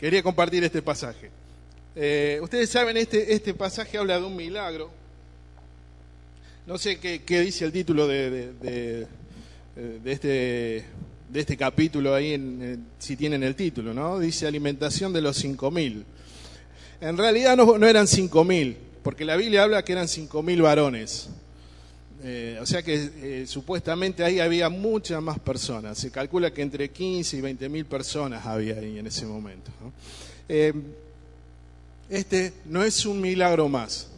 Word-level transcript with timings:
quería 0.00 0.22
compartir 0.22 0.64
este 0.64 0.80
pasaje. 0.80 1.30
Eh, 1.94 2.40
ustedes 2.42 2.70
saben, 2.70 2.96
este, 2.96 3.34
este 3.34 3.52
pasaje 3.52 3.98
habla 3.98 4.18
de 4.18 4.24
un 4.24 4.34
milagro. 4.34 4.90
No 6.66 6.78
sé 6.78 6.98
qué, 6.98 7.40
dice 7.40 7.66
el 7.66 7.72
título 7.72 8.06
de, 8.06 8.52
de, 8.52 9.06
este, 10.04 10.84
de 11.28 11.40
este 11.40 11.56
capítulo 11.56 12.14
ahí, 12.14 12.32
en, 12.32 12.86
si 12.98 13.16
tienen 13.16 13.42
el 13.42 13.54
título, 13.54 13.92
¿no? 13.92 14.18
Dice 14.18 14.46
alimentación 14.46 15.12
de 15.12 15.20
los 15.20 15.36
cinco 15.36 15.70
mil. 15.70 16.04
En 17.00 17.16
realidad 17.18 17.56
no, 17.56 17.76
no 17.76 17.86
eran 17.86 18.06
cinco 18.06 18.44
mil, 18.44 18.76
porque 19.02 19.24
la 19.24 19.36
Biblia 19.36 19.64
habla 19.64 19.84
que 19.84 19.92
eran 19.92 20.08
cinco 20.08 20.42
mil 20.42 20.62
varones. 20.62 21.28
Eh, 22.22 22.58
o 22.60 22.66
sea 22.66 22.82
que 22.82 23.10
eh, 23.22 23.46
supuestamente 23.46 24.22
ahí 24.22 24.40
había 24.40 24.68
muchas 24.68 25.22
más 25.22 25.38
personas. 25.38 25.96
Se 25.98 26.10
calcula 26.10 26.52
que 26.52 26.62
entre 26.62 26.90
15 26.90 27.36
y 27.36 27.40
20 27.40 27.68
mil 27.68 27.86
personas 27.86 28.44
había 28.44 28.76
ahí 28.76 28.98
en 28.98 29.06
ese 29.06 29.24
momento. 29.24 29.70
Eh, 30.48 30.72
este 32.10 32.52
no 32.66 32.84
es 32.84 33.06
un 33.06 33.20
milagro 33.20 33.68
más. 33.68 34.08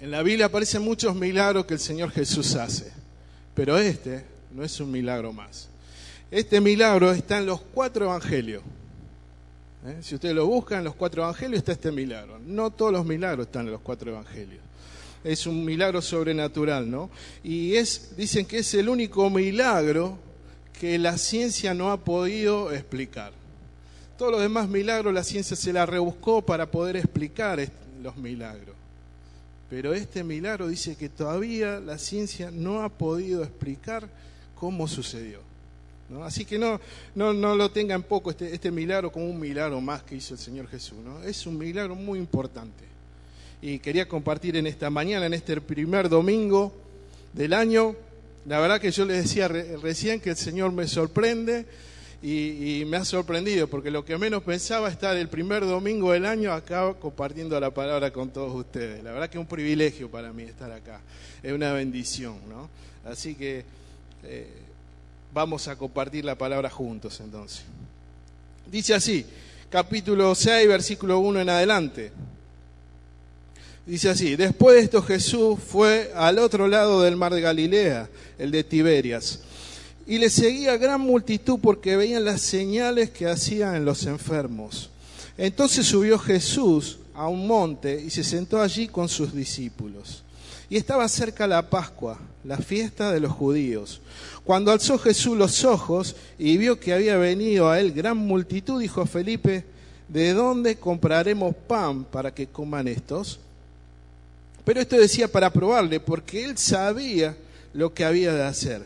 en 0.00 0.10
la 0.10 0.22
Biblia 0.22 0.46
aparecen 0.46 0.82
muchos 0.82 1.14
milagros 1.14 1.66
que 1.66 1.74
el 1.74 1.80
Señor 1.80 2.10
Jesús 2.10 2.54
hace, 2.54 2.92
pero 3.54 3.76
este 3.76 4.24
no 4.52 4.62
es 4.64 4.80
un 4.80 4.90
milagro 4.90 5.32
más. 5.32 5.68
Este 6.30 6.60
milagro 6.60 7.12
está 7.12 7.38
en 7.38 7.46
los 7.46 7.60
cuatro 7.60 8.06
evangelios. 8.06 8.62
Si 10.02 10.14
ustedes 10.14 10.34
lo 10.34 10.46
buscan 10.46 10.78
en 10.78 10.84
los 10.84 10.94
cuatro 10.94 11.22
evangelios 11.22 11.58
está 11.58 11.72
este 11.72 11.92
milagro. 11.92 12.38
No 12.38 12.70
todos 12.70 12.92
los 12.92 13.04
milagros 13.04 13.46
están 13.46 13.66
en 13.66 13.72
los 13.72 13.80
cuatro 13.80 14.10
evangelios 14.10 14.67
es 15.28 15.46
un 15.46 15.62
milagro 15.62 16.00
sobrenatural, 16.00 16.90
¿no? 16.90 17.10
Y 17.44 17.74
es, 17.74 18.16
dicen 18.16 18.46
que 18.46 18.58
es 18.58 18.72
el 18.72 18.88
único 18.88 19.28
milagro 19.28 20.18
que 20.80 20.98
la 20.98 21.18
ciencia 21.18 21.74
no 21.74 21.90
ha 21.90 21.98
podido 21.98 22.72
explicar. 22.72 23.32
Todos 24.16 24.32
los 24.32 24.40
demás 24.40 24.70
milagros 24.70 25.12
la 25.12 25.22
ciencia 25.22 25.54
se 25.54 25.72
la 25.72 25.84
rebuscó 25.84 26.40
para 26.40 26.70
poder 26.70 26.96
explicar 26.96 27.60
los 28.02 28.16
milagros. 28.16 28.74
Pero 29.68 29.92
este 29.92 30.24
milagro 30.24 30.66
dice 30.66 30.96
que 30.96 31.10
todavía 31.10 31.78
la 31.78 31.98
ciencia 31.98 32.50
no 32.50 32.82
ha 32.82 32.88
podido 32.88 33.42
explicar 33.42 34.08
cómo 34.54 34.88
sucedió. 34.88 35.40
Así 36.24 36.46
que 36.46 36.58
no, 36.58 36.80
no, 37.14 37.34
no 37.34 37.54
lo 37.54 37.70
tengan 37.70 38.02
poco 38.02 38.30
este, 38.30 38.54
este 38.54 38.70
milagro 38.70 39.12
como 39.12 39.26
un 39.26 39.38
milagro 39.38 39.78
más 39.82 40.02
que 40.04 40.16
hizo 40.16 40.32
el 40.32 40.40
Señor 40.40 40.68
Jesús. 40.68 40.96
¿no? 41.04 41.22
Es 41.22 41.46
un 41.46 41.58
milagro 41.58 41.94
muy 41.94 42.18
importante 42.18 42.87
y 43.60 43.78
quería 43.78 44.06
compartir 44.06 44.56
en 44.56 44.66
esta 44.66 44.90
mañana, 44.90 45.26
en 45.26 45.34
este 45.34 45.60
primer 45.60 46.08
domingo 46.08 46.72
del 47.32 47.52
año. 47.52 47.96
La 48.46 48.60
verdad 48.60 48.80
que 48.80 48.90
yo 48.90 49.04
les 49.04 49.24
decía 49.24 49.48
recién 49.48 50.20
que 50.20 50.30
el 50.30 50.36
Señor 50.36 50.72
me 50.72 50.86
sorprende 50.86 51.66
y, 52.22 52.84
me 52.86 52.96
ha 52.96 53.04
sorprendido, 53.04 53.68
porque 53.68 53.90
lo 53.90 54.04
que 54.04 54.16
menos 54.16 54.42
pensaba 54.42 54.88
estar 54.88 55.16
el 55.16 55.28
primer 55.28 55.64
domingo 55.64 56.12
del 56.12 56.26
año 56.26 56.52
acá 56.52 56.94
compartiendo 56.94 57.58
la 57.60 57.70
palabra 57.70 58.12
con 58.12 58.30
todos 58.30 58.54
ustedes. 58.54 59.02
La 59.04 59.12
verdad 59.12 59.28
que 59.28 59.38
es 59.38 59.40
un 59.40 59.46
privilegio 59.46 60.10
para 60.10 60.32
mí 60.32 60.44
estar 60.44 60.70
acá, 60.72 61.00
es 61.42 61.52
una 61.52 61.72
bendición, 61.72 62.36
¿no? 62.48 62.68
Así 63.04 63.34
que 63.34 63.64
eh, 64.24 64.48
vamos 65.32 65.68
a 65.68 65.76
compartir 65.76 66.24
la 66.24 66.36
palabra 66.36 66.70
juntos 66.70 67.20
entonces. 67.20 67.62
Dice 68.70 68.94
así, 68.94 69.24
capítulo 69.70 70.34
6, 70.34 70.68
versículo 70.68 71.20
1 71.20 71.40
en 71.40 71.48
adelante. 71.50 72.12
Dice 73.88 74.10
así, 74.10 74.36
después 74.36 74.76
de 74.76 74.82
esto 74.82 75.00
Jesús 75.00 75.58
fue 75.66 76.12
al 76.14 76.38
otro 76.40 76.68
lado 76.68 77.00
del 77.00 77.16
mar 77.16 77.32
de 77.32 77.40
Galilea, 77.40 78.10
el 78.38 78.50
de 78.50 78.62
Tiberias, 78.62 79.40
y 80.06 80.18
le 80.18 80.28
seguía 80.28 80.76
gran 80.76 81.00
multitud 81.00 81.58
porque 81.62 81.96
veían 81.96 82.26
las 82.26 82.42
señales 82.42 83.08
que 83.08 83.26
hacían 83.26 83.76
en 83.76 83.86
los 83.86 84.04
enfermos. 84.04 84.90
Entonces 85.38 85.86
subió 85.86 86.18
Jesús 86.18 86.98
a 87.14 87.28
un 87.28 87.46
monte 87.46 87.98
y 87.98 88.10
se 88.10 88.24
sentó 88.24 88.60
allí 88.60 88.88
con 88.88 89.08
sus 89.08 89.32
discípulos. 89.32 90.22
Y 90.68 90.76
estaba 90.76 91.08
cerca 91.08 91.46
la 91.46 91.70
Pascua, 91.70 92.18
la 92.44 92.58
fiesta 92.58 93.10
de 93.10 93.20
los 93.20 93.32
judíos. 93.32 94.02
Cuando 94.44 94.70
alzó 94.70 94.98
Jesús 94.98 95.34
los 95.34 95.64
ojos 95.64 96.14
y 96.38 96.58
vio 96.58 96.78
que 96.78 96.92
había 96.92 97.16
venido 97.16 97.70
a 97.70 97.80
él 97.80 97.92
gran 97.92 98.18
multitud, 98.18 98.82
dijo 98.82 99.00
a 99.00 99.06
Felipe, 99.06 99.64
¿de 100.08 100.34
dónde 100.34 100.76
compraremos 100.76 101.54
pan 101.66 102.04
para 102.04 102.34
que 102.34 102.48
coman 102.48 102.86
estos? 102.86 103.40
Pero 104.68 104.82
esto 104.82 104.98
decía 104.98 105.28
para 105.28 105.50
probarle, 105.50 105.98
porque 105.98 106.44
él 106.44 106.58
sabía 106.58 107.34
lo 107.72 107.94
que 107.94 108.04
había 108.04 108.34
de 108.34 108.44
hacer. 108.44 108.82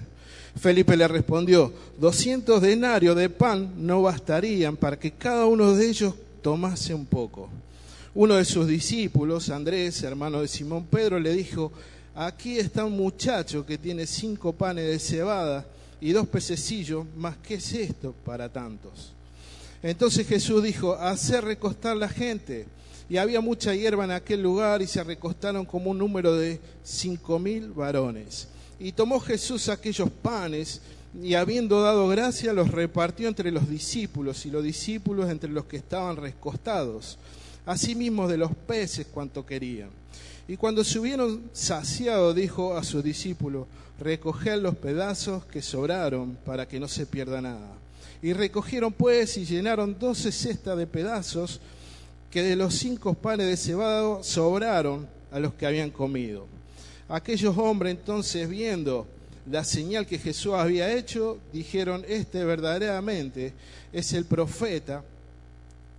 Felipe 0.55 0.97
le 0.97 1.09
respondió, 1.09 1.73
doscientos 1.99 2.63
denarios 2.63 3.17
de 3.17 3.29
pan 3.29 3.73
no 3.79 4.01
bastarían 4.01 4.77
para 4.77 4.97
que 4.97 5.11
cada 5.11 5.45
uno 5.47 5.75
de 5.75 5.89
ellos 5.89 6.15
tomase 6.41 6.95
un 6.95 7.05
poco. 7.05 7.51
Uno 8.15 8.37
de 8.37 8.45
sus 8.45 8.69
discípulos, 8.69 9.51
Andrés, 9.51 10.01
hermano 10.05 10.41
de 10.43 10.47
Simón 10.47 10.87
Pedro, 10.87 11.19
le 11.19 11.33
dijo, 11.33 11.73
aquí 12.15 12.61
está 12.61 12.85
un 12.85 12.97
muchacho 12.97 13.67
que 13.67 13.77
tiene 13.77 14.07
cinco 14.07 14.53
panes 14.53 14.87
de 14.87 15.01
cebada 15.01 15.67
y 16.01 16.13
dos 16.13 16.29
pececillos, 16.29 17.07
más 17.17 17.39
¿qué 17.43 17.55
es 17.55 17.73
esto 17.73 18.15
para 18.25 18.49
tantos? 18.49 19.11
Entonces 19.83 20.29
Jesús 20.29 20.63
dijo, 20.63 20.95
hacer 20.95 21.45
recostar 21.45 21.97
la 21.97 22.09
gente 22.09 22.69
y 23.13 23.19
había 23.19 23.43
mucha 23.43 23.75
hierba 23.75 24.07
en 24.07 24.11
aquel 24.11 24.43
lugar 24.43 24.81
y 24.81 24.87
se 24.87 25.05
recostaron 25.05 25.67
como 25.67 25.91
un 25.91 25.99
número 25.99 26.35
de 26.35 26.59
cinco 26.83 27.39
mil 27.39 27.69
varones. 27.69 28.49
Y 28.81 28.93
tomó 28.93 29.21
Jesús 29.21 29.69
aquellos 29.69 30.09
panes 30.09 30.81
y 31.23 31.35
habiendo 31.35 31.83
dado 31.83 32.09
gracia 32.09 32.55
los 32.55 32.71
repartió 32.71 33.29
entre 33.29 33.51
los 33.51 33.69
discípulos 33.69 34.47
y 34.47 34.51
los 34.51 34.65
discípulos 34.65 35.29
entre 35.29 35.51
los 35.51 35.67
que 35.67 35.77
estaban 35.77 36.17
recostados, 36.17 37.19
asimismo 37.67 38.29
de 38.29 38.39
los 38.39 38.55
peces 38.55 39.07
cuanto 39.13 39.45
querían. 39.45 39.91
Y 40.49 40.57
cuando 40.57 40.83
se 40.83 40.99
hubieron 40.99 41.51
saciado, 41.53 42.33
dijo 42.33 42.79
a 42.79 42.83
sus 42.83 43.05
discípulos, 43.05 43.67
recoged 44.01 44.57
los 44.57 44.77
pedazos 44.77 45.45
que 45.45 45.61
sobraron 45.61 46.39
para 46.47 46.67
que 46.67 46.81
no 46.81 46.89
se 46.89 47.05
pierda 47.05 47.43
nada. 47.43 47.75
Y 48.23 48.33
recogieron 48.33 48.91
pues 48.91 49.37
y 49.37 49.45
llenaron 49.45 49.99
doce 49.99 50.33
cestas 50.33 50.79
de 50.79 50.87
pedazos, 50.87 51.61
que 52.33 52.43
de 52.43 52.57
los 52.57 52.75
cinco 52.75 53.13
panes 53.13 53.47
de 53.47 53.59
cebado 53.59 54.25
sobraron 54.25 55.07
a 55.31 55.39
los 55.39 55.53
que 55.53 55.67
habían 55.67 55.91
comido. 55.91 56.47
Aquellos 57.09 57.59
hombres 57.59 57.93
entonces 57.93 58.49
viendo 58.49 59.07
la 59.51 59.65
señal 59.65 60.07
que 60.07 60.19
Jesús 60.19 60.55
había 60.55 60.95
hecho, 60.95 61.39
dijeron, 61.53 62.07
este 62.09 62.43
verdaderamente 62.45 63.53
es 63.93 64.15
el 64.15 64.25
profeta 64.25 65.05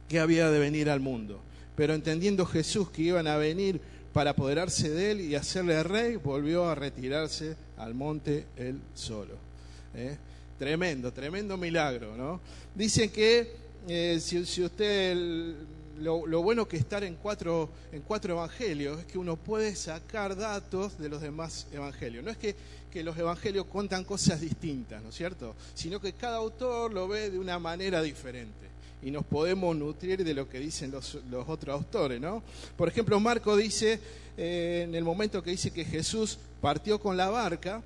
que 0.09 0.19
había 0.19 0.49
de 0.49 0.57
venir 0.57 0.89
al 0.89 1.01
mundo. 1.01 1.39
Pero 1.75 1.93
entendiendo 1.93 2.47
Jesús 2.47 2.89
que 2.89 3.03
iban 3.03 3.27
a 3.27 3.37
venir 3.37 3.79
para 4.11 4.31
apoderarse 4.31 4.89
de 4.89 5.11
él 5.11 5.21
y 5.21 5.35
hacerle 5.35 5.83
rey, 5.83 6.15
volvió 6.15 6.67
a 6.67 6.73
retirarse 6.73 7.55
al 7.77 7.93
monte 7.93 8.45
él 8.57 8.79
solo. 8.95 9.35
¿Eh? 9.93 10.17
Tremendo, 10.57 11.13
tremendo 11.13 11.57
milagro, 11.57 12.17
¿no? 12.17 12.39
Dicen 12.73 13.11
que 13.11 13.51
eh, 13.87 14.17
si, 14.19 14.45
si, 14.45 14.63
usted 14.63 15.55
lo, 15.99 16.41
bueno 16.41 16.67
que 16.67 16.77
estar 16.77 17.03
en 17.03 17.15
cuatro, 17.15 17.69
en 17.91 18.01
cuatro 18.01 18.33
evangelios 18.33 18.99
es 18.99 19.05
que 19.05 19.17
uno 19.17 19.37
puede 19.37 19.75
sacar 19.75 20.35
datos 20.35 20.97
de 20.97 21.09
los 21.09 21.21
demás 21.21 21.67
evangelios. 21.71 22.23
No 22.23 22.31
es 22.31 22.37
que, 22.37 22.55
que 22.91 23.03
los 23.03 23.17
evangelios 23.17 23.65
cuentan 23.65 24.03
cosas 24.03 24.41
distintas, 24.41 25.01
¿no 25.01 25.09
es 25.09 25.15
cierto? 25.15 25.55
Sino 25.73 25.99
que 25.99 26.13
cada 26.13 26.37
autor 26.37 26.93
lo 26.93 27.07
ve 27.07 27.29
de 27.29 27.39
una 27.39 27.59
manera 27.59 28.01
diferente 28.01 28.63
y 29.01 29.11
nos 29.11 29.25
podemos 29.25 29.75
nutrir 29.75 30.23
de 30.23 30.33
lo 30.33 30.47
que 30.47 30.59
dicen 30.59 30.91
los, 30.91 31.19
los 31.29 31.47
otros 31.47 31.75
autores, 31.75 32.21
¿no? 32.21 32.41
Por 32.77 32.87
ejemplo, 32.87 33.19
Marco 33.19 33.55
dice, 33.57 33.99
eh, 34.37 34.83
en 34.87 34.95
el 34.95 35.03
momento 35.03 35.43
que 35.43 35.51
dice 35.51 35.71
que 35.71 35.83
Jesús 35.83 36.39
partió 36.61 36.99
con 36.99 37.17
la 37.17 37.29
barca, 37.29 37.81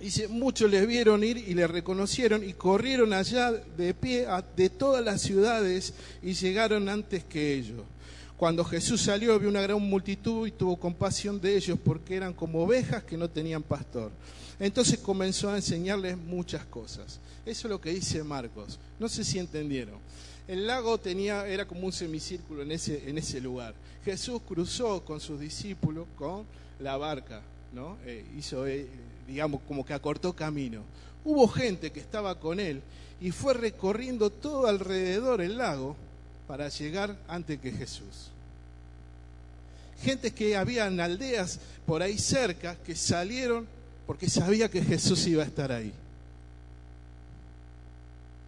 Dice, 0.00 0.28
muchos 0.28 0.70
le 0.70 0.84
vieron 0.86 1.24
ir 1.24 1.38
y 1.38 1.54
le 1.54 1.66
reconocieron 1.66 2.46
y 2.46 2.52
corrieron 2.52 3.12
allá 3.12 3.52
de 3.52 3.94
pie 3.94 4.26
de 4.56 4.68
todas 4.68 5.04
las 5.04 5.22
ciudades 5.22 5.94
y 6.22 6.34
llegaron 6.34 6.88
antes 6.88 7.24
que 7.24 7.54
ellos. 7.54 7.82
Cuando 8.36 8.64
Jesús 8.64 9.00
salió 9.00 9.38
vio 9.38 9.48
una 9.48 9.62
gran 9.62 9.80
multitud 9.80 10.46
y 10.46 10.50
tuvo 10.50 10.76
compasión 10.76 11.40
de 11.40 11.56
ellos 11.56 11.78
porque 11.82 12.16
eran 12.16 12.34
como 12.34 12.62
ovejas 12.64 13.04
que 13.04 13.16
no 13.16 13.30
tenían 13.30 13.62
pastor. 13.62 14.10
Entonces 14.58 14.98
comenzó 14.98 15.50
a 15.50 15.56
enseñarles 15.56 16.16
muchas 16.16 16.64
cosas. 16.66 17.20
Eso 17.46 17.68
es 17.68 17.70
lo 17.70 17.80
que 17.80 17.90
dice 17.90 18.22
Marcos. 18.24 18.78
No 18.98 19.08
sé 19.08 19.24
si 19.24 19.38
entendieron. 19.38 19.98
El 20.46 20.66
lago 20.66 20.98
tenía, 20.98 21.46
era 21.46 21.66
como 21.66 21.86
un 21.86 21.92
semicírculo 21.92 22.62
en 22.62 22.72
ese, 22.72 23.08
en 23.08 23.16
ese 23.18 23.40
lugar. 23.40 23.74
Jesús 24.04 24.42
cruzó 24.46 25.02
con 25.04 25.20
sus 25.20 25.40
discípulos 25.40 26.06
con 26.16 26.44
la 26.80 26.96
barca, 26.96 27.40
¿no? 27.72 27.96
Eh, 28.04 28.24
hizo, 28.36 28.66
eh, 28.66 28.86
digamos, 29.26 29.60
como 29.66 29.84
que 29.84 29.94
acortó 29.94 30.32
camino. 30.34 30.82
Hubo 31.24 31.48
gente 31.48 31.90
que 31.90 32.00
estaba 32.00 32.38
con 32.38 32.60
él 32.60 32.82
y 33.20 33.30
fue 33.30 33.54
recorriendo 33.54 34.30
todo 34.30 34.66
alrededor 34.66 35.40
el 35.40 35.58
lago 35.58 35.96
para 36.46 36.68
llegar 36.68 37.16
antes 37.28 37.58
que 37.58 37.72
Jesús. 37.72 38.30
Gente 40.02 40.32
que 40.32 40.56
había 40.56 40.86
aldeas 40.86 41.58
por 41.86 42.02
ahí 42.02 42.18
cerca 42.18 42.76
que 42.76 42.94
salieron 42.94 43.66
porque 44.06 44.28
sabía 44.28 44.70
que 44.70 44.82
Jesús 44.82 45.26
iba 45.26 45.42
a 45.42 45.46
estar 45.46 45.72
ahí. 45.72 45.92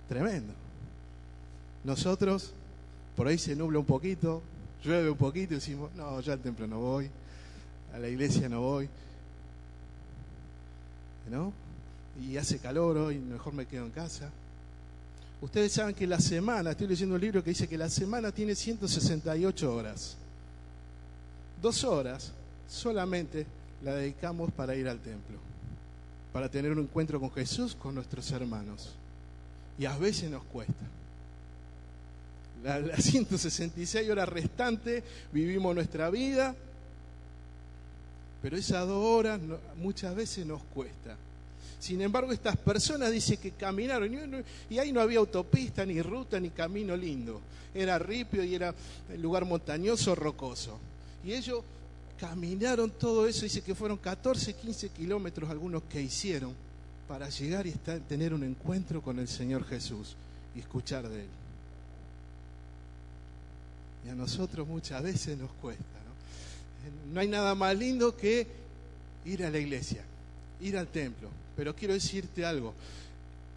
Tremendo. 0.09 0.53
Nosotros, 1.85 2.53
por 3.17 3.29
ahí 3.29 3.39
se 3.39 3.57
nubla 3.57 3.79
un 3.79 3.87
poquito, 3.87 4.43
llueve 4.85 5.11
un 5.11 5.17
poquito 5.17 5.55
y 5.55 5.57
decimos, 5.57 5.91
no, 5.95 6.21
ya 6.21 6.35
al 6.35 6.41
templo 6.41 6.67
no 6.67 6.81
voy, 6.81 7.09
a 7.95 7.99
la 7.99 8.09
iglesia 8.09 8.49
no 8.49 8.61
voy. 8.61 8.89
¿No? 11.31 11.53
Y 12.21 12.37
hace 12.37 12.59
calor 12.59 12.97
hoy, 12.97 13.19
mejor 13.19 13.53
me 13.53 13.67
quedo 13.67 13.85
en 13.85 13.91
casa. 13.91 14.31
Ustedes 15.41 15.73
saben 15.73 15.95
que 15.95 16.07
la 16.07 16.19
semana, 16.19 16.71
estoy 16.71 16.87
leyendo 16.87 17.15
un 17.15 17.21
libro 17.21 17.45
que 17.45 17.51
dice 17.51 17.69
que 17.69 17.77
la 17.77 17.91
semana 17.91 18.33
tiene 18.33 18.55
168 18.55 19.75
horas. 19.75 20.17
Dos 21.61 21.85
horas 21.85 22.33
solamente 22.69 23.47
la 23.83 23.95
dedicamos 23.95 24.51
para 24.53 24.75
ir 24.75 24.89
al 24.89 24.99
templo, 24.99 25.39
para 26.33 26.49
tener 26.49 26.73
un 26.73 26.81
encuentro 26.81 27.21
con 27.21 27.31
Jesús, 27.31 27.75
con 27.75 27.95
nuestros 27.95 28.31
hermanos. 28.31 28.95
Y 29.79 29.85
a 29.85 29.97
veces 29.99 30.31
nos 30.31 30.43
cuesta. 30.45 30.73
Las 32.65 33.05
166 33.05 34.11
horas 34.11 34.29
restantes 34.29 35.05
vivimos 35.33 35.75
nuestra 35.75 36.09
vida, 36.09 36.57
pero 38.47 38.59
esas 38.59 38.87
dos 38.87 39.05
horas 39.05 39.41
muchas 39.77 40.15
veces 40.15 40.47
nos 40.47 40.63
cuesta. 40.73 41.17
Sin 41.81 42.01
embargo, 42.01 42.31
estas 42.33 42.57
personas 42.57 43.11
dicen 43.11 43.39
que 43.39 43.51
caminaron 43.51 44.45
y 44.71 44.79
ahí 44.79 44.93
no 44.93 45.01
había 45.01 45.19
autopista, 45.19 45.85
ni 45.85 46.01
ruta, 46.01 46.39
ni 46.39 46.51
camino 46.51 46.97
lindo. 46.97 47.41
Era 47.75 47.99
ripio 47.99 48.45
y 48.45 48.55
era 48.55 48.73
un 49.13 49.21
lugar 49.21 49.45
montañoso, 49.47 50.15
rocoso. 50.15 50.79
Y 51.25 51.33
ellos 51.33 51.65
caminaron 52.21 52.93
todo 52.93 53.27
eso, 53.27 53.43
dice 53.43 53.63
que 53.63 53.75
fueron 53.75 53.97
14, 53.97 54.55
15 54.55 54.91
kilómetros 54.91 55.51
algunos 55.51 55.83
que 55.83 56.01
hicieron 56.01 56.55
para 57.09 57.29
llegar 57.29 57.67
y 57.67 57.73
tener 58.09 58.33
un 58.33 58.45
encuentro 58.45 59.03
con 59.03 59.19
el 59.19 59.27
Señor 59.27 59.65
Jesús 59.65 60.15
y 60.55 60.61
escuchar 60.61 61.09
de 61.09 61.23
Él. 61.23 61.29
Y 64.07 64.09
a 64.11 64.15
nosotros 64.15 64.69
muchas 64.69 65.03
veces 65.03 65.37
nos 65.37 65.51
cuesta. 65.61 66.06
¿No? 67.13 67.21
hay 67.21 67.29
nada 67.29 67.55
más 67.55 67.77
lindo 67.77 68.17
que 68.17 68.47
ir 69.25 69.45
a 69.45 69.51
la 69.51 69.59
iglesia, 69.59 70.03
ir 70.61 70.77
al 70.77 70.89
templo. 70.89 71.29
Pero 71.57 71.75
quiero 71.75 71.95
decirte 71.95 72.45
algo, 72.45 72.75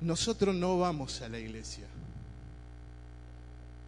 nosotros 0.02 0.56
no 0.56 0.80
vamos 0.80 1.22
a 1.22 1.30
la 1.30 1.40
iglesia. 1.40 1.86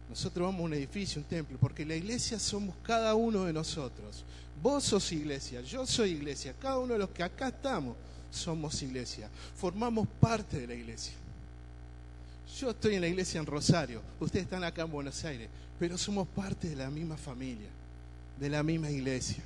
Nosotros 0.08 0.46
vamos 0.46 0.60
a 0.60 0.64
un 0.64 0.74
edificio, 0.74 1.22
un 1.22 1.28
templo, 1.28 1.56
porque 1.58 1.86
la 1.86 1.96
iglesia 1.96 2.38
somos 2.38 2.74
cada 2.82 3.14
uno 3.14 3.44
de 3.44 3.52
nosotros. 3.52 4.24
Vos 4.62 4.84
sos 4.84 5.10
iglesia, 5.12 5.62
yo 5.62 5.86
soy 5.86 6.10
iglesia, 6.10 6.54
cada 6.60 6.78
uno 6.78 6.92
de 6.92 6.98
los 6.98 7.10
que 7.10 7.22
acá 7.22 7.48
estamos 7.48 7.96
somos 8.30 8.82
iglesia. 8.82 9.28
Formamos 9.56 10.06
parte 10.20 10.60
de 10.60 10.66
la 10.66 10.74
iglesia. 10.74 11.14
Yo 12.58 12.70
estoy 12.70 12.96
en 12.96 13.00
la 13.00 13.08
iglesia 13.08 13.40
en 13.40 13.46
Rosario, 13.46 14.02
ustedes 14.20 14.44
están 14.44 14.62
acá 14.62 14.82
en 14.82 14.90
Buenos 14.90 15.24
Aires, 15.24 15.48
pero 15.78 15.96
somos 15.96 16.28
parte 16.28 16.68
de 16.68 16.76
la 16.76 16.90
misma 16.90 17.16
familia, 17.16 17.68
de 18.42 18.48
la 18.50 18.64
misma 18.64 18.90
iglesia. 18.90 19.40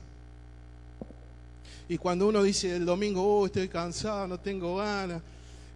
Y 1.87 1.99
cuando 1.99 2.27
uno 2.27 2.43
dice 2.43 2.75
el 2.75 2.87
domingo, 2.87 3.23
oh, 3.23 3.45
estoy 3.45 3.69
cansado, 3.69 4.27
no 4.27 4.41
tengo 4.41 4.77
ganas, 4.77 5.21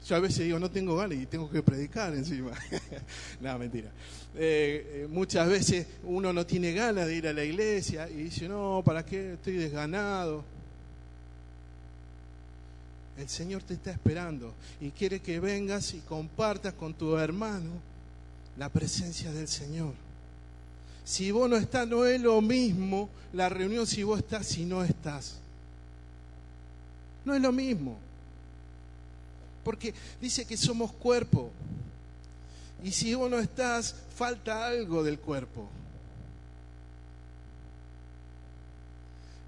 yo 0.09 0.17
a 0.17 0.21
veces 0.21 0.47
digo, 0.47 0.59
no 0.59 0.71
tengo 0.71 0.97
ganas 0.97 1.19
y 1.19 1.27
tengo 1.27 1.51
que 1.51 1.63
predicar 1.63 2.15
encima. 2.15 2.53
no, 3.43 3.59
mentira. 3.59 3.91
Eh, 4.35 5.03
eh, 5.03 5.07
muchas 5.11 5.47
veces 5.51 5.87
uno 6.03 6.33
no 6.33 6.47
tiene 6.47 6.73
ganas 6.73 7.07
de 7.07 7.15
ir 7.15 7.29
a 7.29 7.35
la 7.35 7.45
iglesia 7.45 8.09
y 8.09 8.23
dice, 8.25 8.49
no, 8.49 8.83
¿para 8.83 9.05
qué? 9.05 9.35
Estoy 9.35 9.57
desganado. 9.57 10.43
El 13.19 13.29
Señor 13.29 13.63
te 13.63 13.75
está 13.75 13.91
esperando 13.91 14.55
y 14.81 14.89
quiere 14.93 15.21
que 15.21 15.41
vengas 15.41 15.93
y 15.93 15.99
compartas 15.99 16.73
con 16.73 16.95
tu 16.95 17.19
hermano 17.19 17.71
la 18.57 18.71
presencia 18.71 19.31
del 19.31 19.47
Señor. 19.47 19.93
Si 21.05 21.31
vos 21.31 21.49
no 21.49 21.57
estás, 21.57 21.89
no 21.89 22.05
es 22.05 22.21
lo 22.21 22.41
mismo 22.41 23.09
la 23.33 23.49
reunión 23.49 23.87
si 23.87 24.03
vos 24.03 24.19
estás, 24.19 24.47
si 24.47 24.65
no 24.65 24.83
estás. 24.83 25.37
No 27.25 27.35
es 27.35 27.41
lo 27.41 27.53
mismo. 27.53 27.97
Porque 29.65 29.95
dice 30.21 30.45
que 30.45 30.57
somos 30.57 30.93
cuerpo. 30.93 31.51
Y 32.83 32.93
si 32.93 33.15
vos 33.15 33.31
no 33.31 33.39
estás, 33.39 33.95
falta 34.17 34.67
algo 34.67 35.03
del 35.03 35.19
cuerpo. 35.19 35.69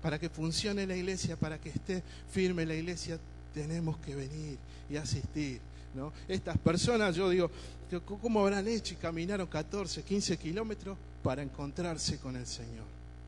Para 0.02 0.18
que 0.18 0.28
funcione 0.28 0.86
la 0.86 0.96
iglesia, 0.96 1.36
para 1.36 1.58
que 1.58 1.70
esté 1.70 2.02
firme 2.30 2.66
la 2.66 2.74
iglesia, 2.74 3.18
tenemos 3.54 3.96
que 3.98 4.14
venir 4.14 4.58
y 4.90 4.96
asistir. 4.96 5.60
¿No? 5.94 6.12
Estas 6.28 6.58
personas, 6.58 7.14
yo 7.14 7.28
digo, 7.30 7.50
¿cómo 8.20 8.40
habrán 8.40 8.66
hecho 8.68 8.94
y 8.94 8.96
caminaron 8.96 9.46
14, 9.46 10.02
15 10.02 10.36
kilómetros 10.36 10.96
para 11.22 11.42
encontrarse 11.42 12.18
con 12.18 12.36
el 12.36 12.46
Señor? 12.46 12.84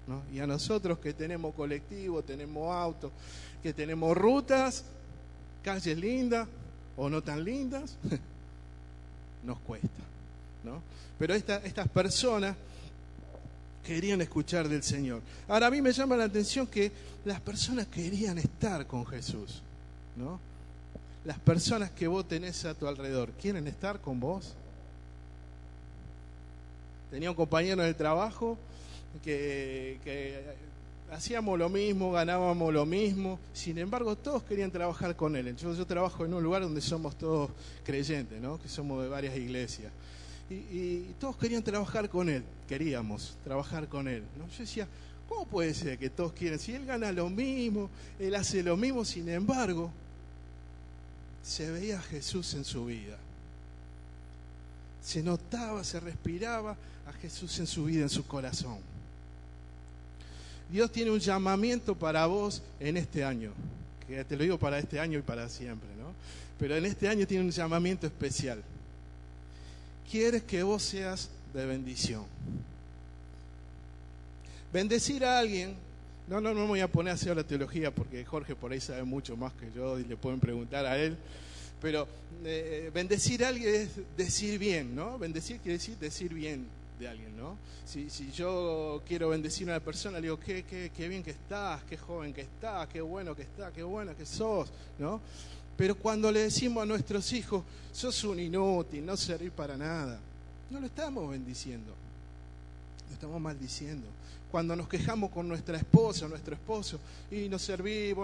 ¿no? 0.07 0.23
Y 0.33 0.41
a 0.41 0.47
nosotros 0.47 0.99
que 0.99 1.13
tenemos 1.13 1.55
colectivo, 1.55 2.23
tenemos 2.23 2.75
auto, 2.75 3.11
que 3.63 3.73
tenemos 3.73 4.17
rutas, 4.17 4.85
calles 5.63 5.99
lindas 5.99 6.49
o 6.97 7.09
no 7.09 7.23
tan 7.23 7.43
lindas, 7.43 7.97
nos 9.45 9.59
cuesta. 9.61 9.89
¿no? 10.63 10.81
Pero 11.19 11.35
estas 11.35 11.89
personas 11.89 12.57
querían 13.85 14.21
escuchar 14.23 14.69
del 14.69 14.83
Señor. 14.83 15.21
Ahora 15.47 15.67
a 15.67 15.71
mí 15.71 15.83
me 15.83 15.93
llama 15.93 16.17
la 16.17 16.25
atención 16.25 16.67
que 16.67 16.91
las 17.25 17.41
personas 17.41 17.87
querían 17.87 18.39
estar 18.39 18.87
con 18.87 19.07
Jesús. 19.07 19.63
¿no? 20.17 20.41
Las 21.25 21.39
personas 21.39 21.91
que 21.91 22.07
vos 22.07 22.29
tenés 22.29 22.65
a 22.67 22.75
tu 22.75 22.87
alrededor, 22.87 23.31
¿quieren 23.41 23.67
estar 23.67 23.99
con 24.01 24.21
vos? 24.21 24.55
Tenía 27.11 27.31
un 27.31 27.37
compañero 27.37 27.81
en 27.83 27.89
el 27.89 27.95
trabajo 27.95 28.59
que, 29.23 30.45
hacíamos 31.11 31.59
lo 31.59 31.69
mismo, 31.69 32.13
ganábamos 32.13 32.75
lo 32.75 32.85
mismo, 32.85 33.39
sin 33.53 33.79
embargo 33.79 34.17
todos 34.17 34.43
querían 34.43 34.71
trabajar 34.71 35.17
con 35.17 35.35
él. 35.37 35.57
Yo, 35.57 35.73
yo 35.75 35.87
trabajo 35.87 36.27
en 36.27 36.35
un 36.35 36.43
lugar 36.43 36.63
donde 36.63 36.83
somos 36.83 37.17
todos 37.17 37.51
creyentes, 37.85 38.41
¿no? 38.41 38.61
que 38.61 38.69
somos 38.69 39.03
de 39.03 39.09
varias 39.09 39.37
iglesias. 39.37 39.93
Y, 40.51 40.99
todos 41.19 41.37
querían 41.39 41.63
trabajar 41.63 42.11
con 42.11 42.29
él, 42.29 42.43
queríamos 42.69 43.37
trabajar 43.45 43.89
con 43.89 44.09
él. 44.09 44.25
¿no? 44.37 44.47
Yo 44.49 44.59
decía, 44.59 44.87
¿cómo 45.27 45.47
puede 45.47 45.73
ser 45.73 45.97
que 45.99 46.11
todos 46.11 46.33
quieren? 46.33 46.59
Si 46.59 46.75
él 46.75 46.85
gana 46.85 47.13
lo 47.13 47.31
mismo, 47.31 47.89
él 48.19 48.35
hace 48.35 48.63
lo 48.63 48.77
mismo, 48.77 49.07
sin 49.07 49.29
embargo, 49.31 49.91
se 51.45 51.71
veía 51.71 51.99
a 51.99 52.03
Jesús 52.03 52.55
en 52.55 52.65
su 52.65 52.87
vida. 52.87 53.19
Se 55.03 55.23
notaba, 55.23 55.85
se 55.85 56.01
respiraba 56.01 56.77
a 57.07 57.13
Jesús 57.13 57.59
en 57.59 57.67
su 57.67 57.85
vida, 57.85 58.03
en 58.03 58.11
su 58.11 58.27
corazón. 58.27 58.79
Dios 60.71 60.91
tiene 60.91 61.11
un 61.11 61.21
llamamiento 61.21 61.95
para 61.95 62.25
vos 62.27 62.63
en 62.81 62.97
este 62.97 63.23
año, 63.23 63.53
que 64.09 64.25
te 64.25 64.37
lo 64.37 64.43
digo 64.43 64.59
para 64.59 64.79
este 64.79 64.99
año 64.99 65.19
y 65.19 65.23
para 65.23 65.49
siempre, 65.51 65.89
¿no? 65.99 66.15
Pero 66.59 66.77
en 66.77 66.87
este 66.87 67.09
año 67.09 67.27
tiene 67.27 67.45
un 67.45 67.51
llamamiento 67.51 68.07
especial. 68.07 68.63
Quieres 70.11 70.43
que 70.45 70.63
vos 70.63 70.83
seas 70.83 71.29
de 71.53 71.67
bendición. 71.67 72.25
Bendecir 74.73 75.25
a 75.25 75.39
alguien 75.39 75.77
no, 76.27 76.41
no, 76.41 76.55
no 76.55 76.63
me 76.63 76.67
voy 76.67 76.81
a 76.81 76.89
poner 76.89 77.13
a 77.13 77.15
hacer 77.15 77.37
la 77.37 77.45
teología 77.45 77.91
porque 77.91 78.25
Jorge 78.25 78.57
por 78.57 78.73
ahí 78.73 78.81
sabe 78.81 79.05
mucho 79.05 79.37
más 79.37 79.53
que 79.55 79.71
yo 79.75 79.99
y 79.99 80.05
le 80.05 80.17
pueden 80.17 80.41
preguntar 80.41 80.87
a 80.87 80.97
él. 80.97 81.17
Pero 81.83 82.09
eh, 82.45 82.91
bendecir 82.95 83.45
a 83.45 83.49
alguien 83.49 83.75
es 83.75 83.91
decir 84.17 84.59
bien, 84.59 84.95
¿no? 84.95 85.19
Bendecir 85.19 85.59
quiere 85.61 85.79
decir 85.79 85.99
decir 85.99 86.33
bien 86.33 86.67
de 86.99 87.09
alguien, 87.09 87.37
¿no? 87.37 87.59
Si, 87.85 88.09
yo 88.33 89.03
quiero 89.07 89.29
bendecir 89.29 89.69
a 89.69 89.73
una 89.73 89.81
persona, 89.81 90.19
le 90.19 90.23
digo, 90.23 90.41
qué, 90.41 90.63
qué, 90.63 90.91
qué 90.97 91.09
bien 91.09 91.23
que 91.23 91.33
estás, 91.33 91.83
qué 91.85 91.99
joven 91.99 92.33
que 92.33 92.43
estás, 92.43 92.89
qué 92.89 93.01
bueno 93.01 93.37
que 93.37 93.43
estás, 93.43 93.73
qué 93.73 93.83
buena 93.83 94.15
que 94.15 94.25
sos, 94.25 94.73
¿no? 94.99 95.21
Pero 95.77 95.95
cuando 95.97 96.31
le 96.31 96.41
decimos 96.41 96.83
a 96.83 96.87
nuestros 96.87 97.33
hijos, 97.33 97.65
sos 97.93 98.25
un 98.25 98.41
inútil, 98.41 99.05
no 99.05 99.17
servís 99.17 99.51
para 99.51 99.77
nada, 99.77 100.19
no 100.71 100.81
lo 100.81 100.87
estamos 100.87 101.29
bendiciendo, 101.31 101.93
estamos 103.15 103.41
maldiciendo 103.41 104.07
cuando 104.55 104.77
nos 104.77 104.89
quejamos 104.89 105.33
con 105.33 105.49
nuestra 105.49 105.77
esposa, 105.77 106.29
nuestro 106.29 106.55
esposo, 106.55 107.01
y 107.29 107.49
no 107.49 107.59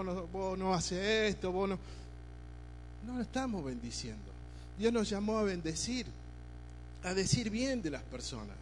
no, 0.05 0.27
vos 0.27 0.57
no 0.57 0.73
haces 0.73 1.33
esto, 1.33 1.51
vos 1.51 1.67
no... 1.67 1.77
No 3.05 3.17
lo 3.17 3.21
estamos 3.21 3.65
bendiciendo. 3.65 4.31
Dios 4.79 4.93
nos 4.93 5.09
llamó 5.09 5.39
a 5.39 5.43
bendecir, 5.43 6.05
a 7.03 7.13
decir 7.13 7.49
bien 7.49 7.81
de 7.81 7.89
las 7.89 8.01
personas. 8.03 8.55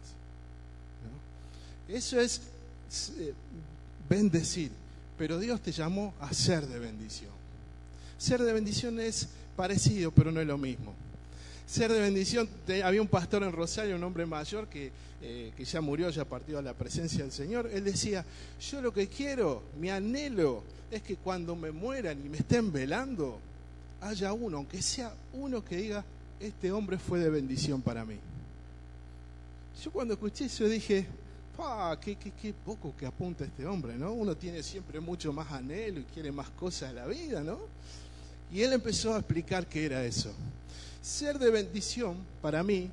Eso 1.86 2.18
es 2.18 2.40
eh, 3.18 3.34
bendecir, 4.08 4.72
pero 5.16 5.38
Dios 5.38 5.60
te 5.60 5.70
llamó 5.70 6.12
a 6.18 6.34
ser 6.34 6.66
de 6.66 6.80
bendición. 6.80 7.30
Ser 8.18 8.42
de 8.42 8.52
bendición 8.52 8.98
es 8.98 9.28
parecido, 9.54 10.10
pero 10.10 10.32
no 10.32 10.40
es 10.40 10.46
lo 10.48 10.58
mismo 10.58 10.92
ser 11.70 11.92
de 11.92 12.00
bendición. 12.00 12.48
había 12.84 13.00
un 13.00 13.06
pastor 13.06 13.44
en 13.44 13.52
Rosario, 13.52 13.94
un 13.94 14.02
hombre 14.02 14.26
mayor 14.26 14.66
que, 14.66 14.90
eh, 15.22 15.52
que 15.56 15.64
ya 15.64 15.80
murió, 15.80 16.10
ya 16.10 16.24
partió 16.24 16.58
a 16.58 16.62
la 16.62 16.74
presencia 16.74 17.22
del 17.22 17.30
Señor. 17.30 17.70
Él 17.72 17.84
decía, 17.84 18.24
yo 18.60 18.82
lo 18.82 18.92
que 18.92 19.06
quiero, 19.06 19.62
mi 19.78 19.88
anhelo, 19.88 20.64
es 20.90 21.00
que 21.02 21.16
cuando 21.16 21.54
me 21.54 21.70
mueran 21.70 22.18
y 22.26 22.28
me 22.28 22.38
estén 22.38 22.72
velando, 22.72 23.38
haya 24.00 24.32
uno, 24.32 24.56
aunque 24.56 24.82
sea 24.82 25.14
uno 25.32 25.64
que 25.64 25.76
diga, 25.76 26.04
este 26.40 26.72
hombre 26.72 26.98
fue 26.98 27.20
de 27.20 27.30
bendición 27.30 27.80
para 27.80 28.04
mí. 28.04 28.16
Yo 29.84 29.92
cuando 29.92 30.14
escuché 30.14 30.46
eso 30.46 30.64
dije, 30.64 31.06
¡ah, 31.56 31.96
qué, 32.00 32.16
qué, 32.16 32.32
qué 32.32 32.52
poco 32.52 32.92
que 32.98 33.06
apunta 33.06 33.44
este 33.44 33.64
hombre, 33.64 33.94
¿no? 33.94 34.12
Uno 34.12 34.36
tiene 34.36 34.64
siempre 34.64 34.98
mucho 34.98 35.32
más 35.32 35.52
anhelo 35.52 36.00
y 36.00 36.04
quiere 36.12 36.32
más 36.32 36.50
cosas 36.50 36.88
de 36.88 36.96
la 36.96 37.06
vida, 37.06 37.44
¿no? 37.44 37.58
Y 38.52 38.62
él 38.62 38.72
empezó 38.72 39.14
a 39.14 39.18
explicar 39.18 39.66
qué 39.66 39.86
era 39.86 40.04
eso. 40.04 40.32
Ser 41.02 41.38
de 41.38 41.50
bendición 41.50 42.16
para 42.42 42.62
mí 42.62 42.90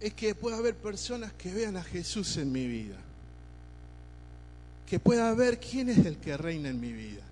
es 0.00 0.12
que 0.14 0.34
pueda 0.34 0.56
haber 0.56 0.74
personas 0.74 1.32
que 1.34 1.52
vean 1.52 1.76
a 1.76 1.82
Jesús 1.82 2.36
en 2.36 2.50
mi 2.50 2.66
vida. 2.66 2.96
Que 4.86 4.98
pueda 4.98 5.32
ver 5.34 5.60
quién 5.60 5.88
es 5.88 6.04
el 6.04 6.16
que 6.16 6.36
reina 6.36 6.68
en 6.68 6.80
mi 6.80 6.92
vida. 6.92 7.22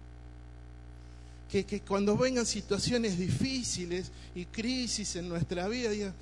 Que, 1.51 1.65
que 1.65 1.81
cuando 1.81 2.17
vengan 2.17 2.47
situaciones 2.47 3.19
difíciles 3.19 4.11
y 4.35 4.45
crisis 4.45 5.17
en 5.17 5.29
nuestra 5.29 5.67
vida, 5.67 5.91
digan, 5.91 6.15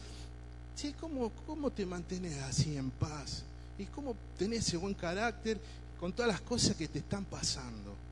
che, 0.77 0.93
¿cómo, 0.95 1.31
¿cómo 1.47 1.71
te 1.71 1.85
mantienes 1.85 2.41
así 2.43 2.77
en 2.77 2.91
paz? 2.91 3.43
¿Y 3.79 3.85
cómo 3.87 4.17
tenés 4.39 4.69
ese 4.69 4.77
buen 4.77 4.95
carácter 4.95 5.59
con 5.99 6.13
todas 6.13 6.31
las 6.31 6.41
cosas 6.41 6.77
que 6.77 6.89
te 6.89 7.01
están 7.01 7.25
pasando? 7.25 8.06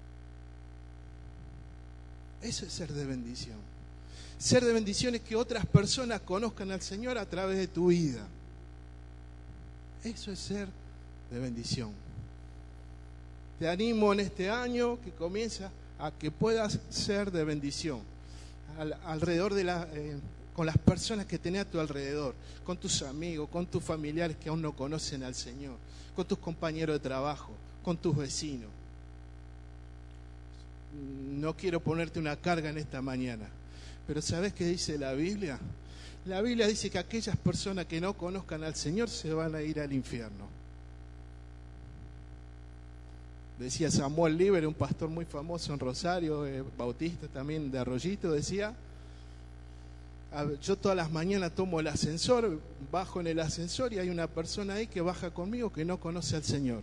Eso 2.42 2.66
es 2.66 2.72
ser 2.72 2.92
de 2.92 3.04
bendición. 3.04 3.56
Ser 4.38 4.64
de 4.64 4.72
bendición 4.72 5.14
es 5.14 5.22
que 5.22 5.36
otras 5.36 5.64
personas 5.66 6.20
conozcan 6.20 6.70
al 6.70 6.82
Señor 6.82 7.18
a 7.18 7.26
través 7.26 7.56
de 7.56 7.66
tu 7.66 7.86
vida. 7.88 8.26
Eso 10.02 10.30
es 10.30 10.38
ser 10.38 10.68
de 11.30 11.38
bendición. 11.38 11.92
Te 13.58 13.68
animo 13.68 14.12
en 14.12 14.20
este 14.20 14.50
año 14.50 15.00
que 15.02 15.12
comienza 15.12 15.70
a 15.98 16.10
que 16.10 16.30
puedas 16.30 16.78
ser 16.90 17.30
de 17.30 17.44
bendición 17.44 18.00
alrededor 19.06 19.54
de 19.54 19.64
la, 19.64 19.88
eh, 19.92 20.18
con 20.52 20.66
las 20.66 20.76
personas 20.76 21.26
que 21.26 21.38
tenés 21.38 21.62
a 21.62 21.70
tu 21.70 21.78
alrededor, 21.78 22.34
con 22.64 22.76
tus 22.76 23.02
amigos, 23.02 23.48
con 23.48 23.66
tus 23.66 23.82
familiares 23.82 24.36
que 24.36 24.48
aún 24.48 24.60
no 24.60 24.72
conocen 24.72 25.22
al 25.22 25.34
Señor, 25.34 25.76
con 26.16 26.26
tus 26.26 26.38
compañeros 26.38 26.96
de 26.96 27.00
trabajo, 27.00 27.52
con 27.84 27.96
tus 27.96 28.16
vecinos 28.16 28.70
no 31.34 31.56
quiero 31.56 31.80
ponerte 31.80 32.18
una 32.18 32.36
carga 32.36 32.70
en 32.70 32.78
esta 32.78 33.02
mañana, 33.02 33.48
pero 34.06 34.22
¿sabes 34.22 34.52
qué 34.52 34.66
dice 34.66 34.98
la 34.98 35.12
Biblia? 35.12 35.58
La 36.26 36.40
Biblia 36.40 36.66
dice 36.66 36.88
que 36.90 36.98
aquellas 36.98 37.36
personas 37.36 37.86
que 37.86 38.00
no 38.00 38.14
conozcan 38.14 38.64
al 38.64 38.74
Señor 38.74 39.10
se 39.10 39.32
van 39.34 39.54
a 39.54 39.62
ir 39.62 39.78
al 39.80 39.92
infierno. 39.92 40.48
Decía 43.58 43.90
Samuel 43.90 44.36
Liber, 44.36 44.66
un 44.66 44.74
pastor 44.74 45.08
muy 45.08 45.26
famoso 45.26 45.72
en 45.72 45.78
Rosario, 45.78 46.46
eh, 46.46 46.64
bautista 46.76 47.28
también 47.28 47.70
de 47.70 47.78
Arroyito, 47.78 48.32
decía, 48.32 48.74
yo 50.60 50.76
todas 50.76 50.96
las 50.96 51.12
mañanas 51.12 51.52
tomo 51.52 51.78
el 51.78 51.86
ascensor, 51.86 52.58
bajo 52.90 53.20
en 53.20 53.28
el 53.28 53.38
ascensor 53.38 53.92
y 53.92 53.98
hay 53.98 54.08
una 54.08 54.26
persona 54.26 54.74
ahí 54.74 54.86
que 54.88 55.00
baja 55.00 55.30
conmigo 55.30 55.72
que 55.72 55.84
no 55.84 56.00
conoce 56.00 56.36
al 56.36 56.42
Señor. 56.42 56.82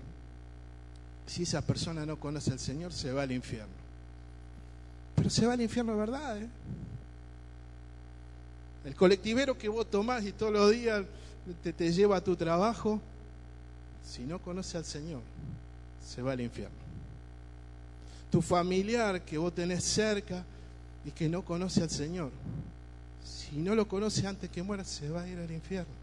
Si 1.27 1.44
esa 1.44 1.62
persona 1.62 2.06
no 2.06 2.18
conoce 2.18 2.51
al 2.51 2.60
Señor, 2.60 2.94
se 2.94 3.12
va 3.12 3.24
al 3.24 3.32
infierno. 3.32 3.81
Pero 5.22 5.30
se 5.30 5.46
va 5.46 5.54
al 5.54 5.62
infierno, 5.62 5.96
¿verdad? 5.96 6.42
Eh? 6.42 6.48
El 8.86 8.96
colectivero 8.96 9.56
que 9.56 9.70
vos 9.70 9.88
tomás 9.88 10.25
y 10.25 10.32
todos 10.32 10.51
los 10.51 10.72
días 10.72 11.06
te, 11.62 11.72
te 11.72 11.94
lleva 11.94 12.18
a 12.18 12.22
tu 12.22 12.36
trabajo, 12.36 13.00
si 14.04 14.24
no 14.24 14.40
conoce 14.40 14.80
al 14.80 14.84
Señor, 14.84 15.22
se 16.04 16.24
va 16.24 16.32
al 16.32 16.42
infierno. 16.42 16.75
Tu 18.32 18.42
familiar 18.42 19.22
que 19.22 19.38
vos 19.38 19.54
tenés 19.54 19.84
cerca 19.84 20.44
y 21.06 21.12
que 21.12 21.30
no 21.30 21.46
conoce 21.46 21.84
al 21.84 21.92
Señor, 21.92 22.32
si 23.24 23.58
no 23.58 23.75
lo 23.75 23.88
conoce 23.88 24.25
antes 24.25 24.50
que 24.50 24.63
muera, 24.63 24.84
se 24.84 25.08
va 25.08 25.22
a 25.22 25.28
ir 25.28 25.38
al 25.38 25.51
infierno. 25.51 25.94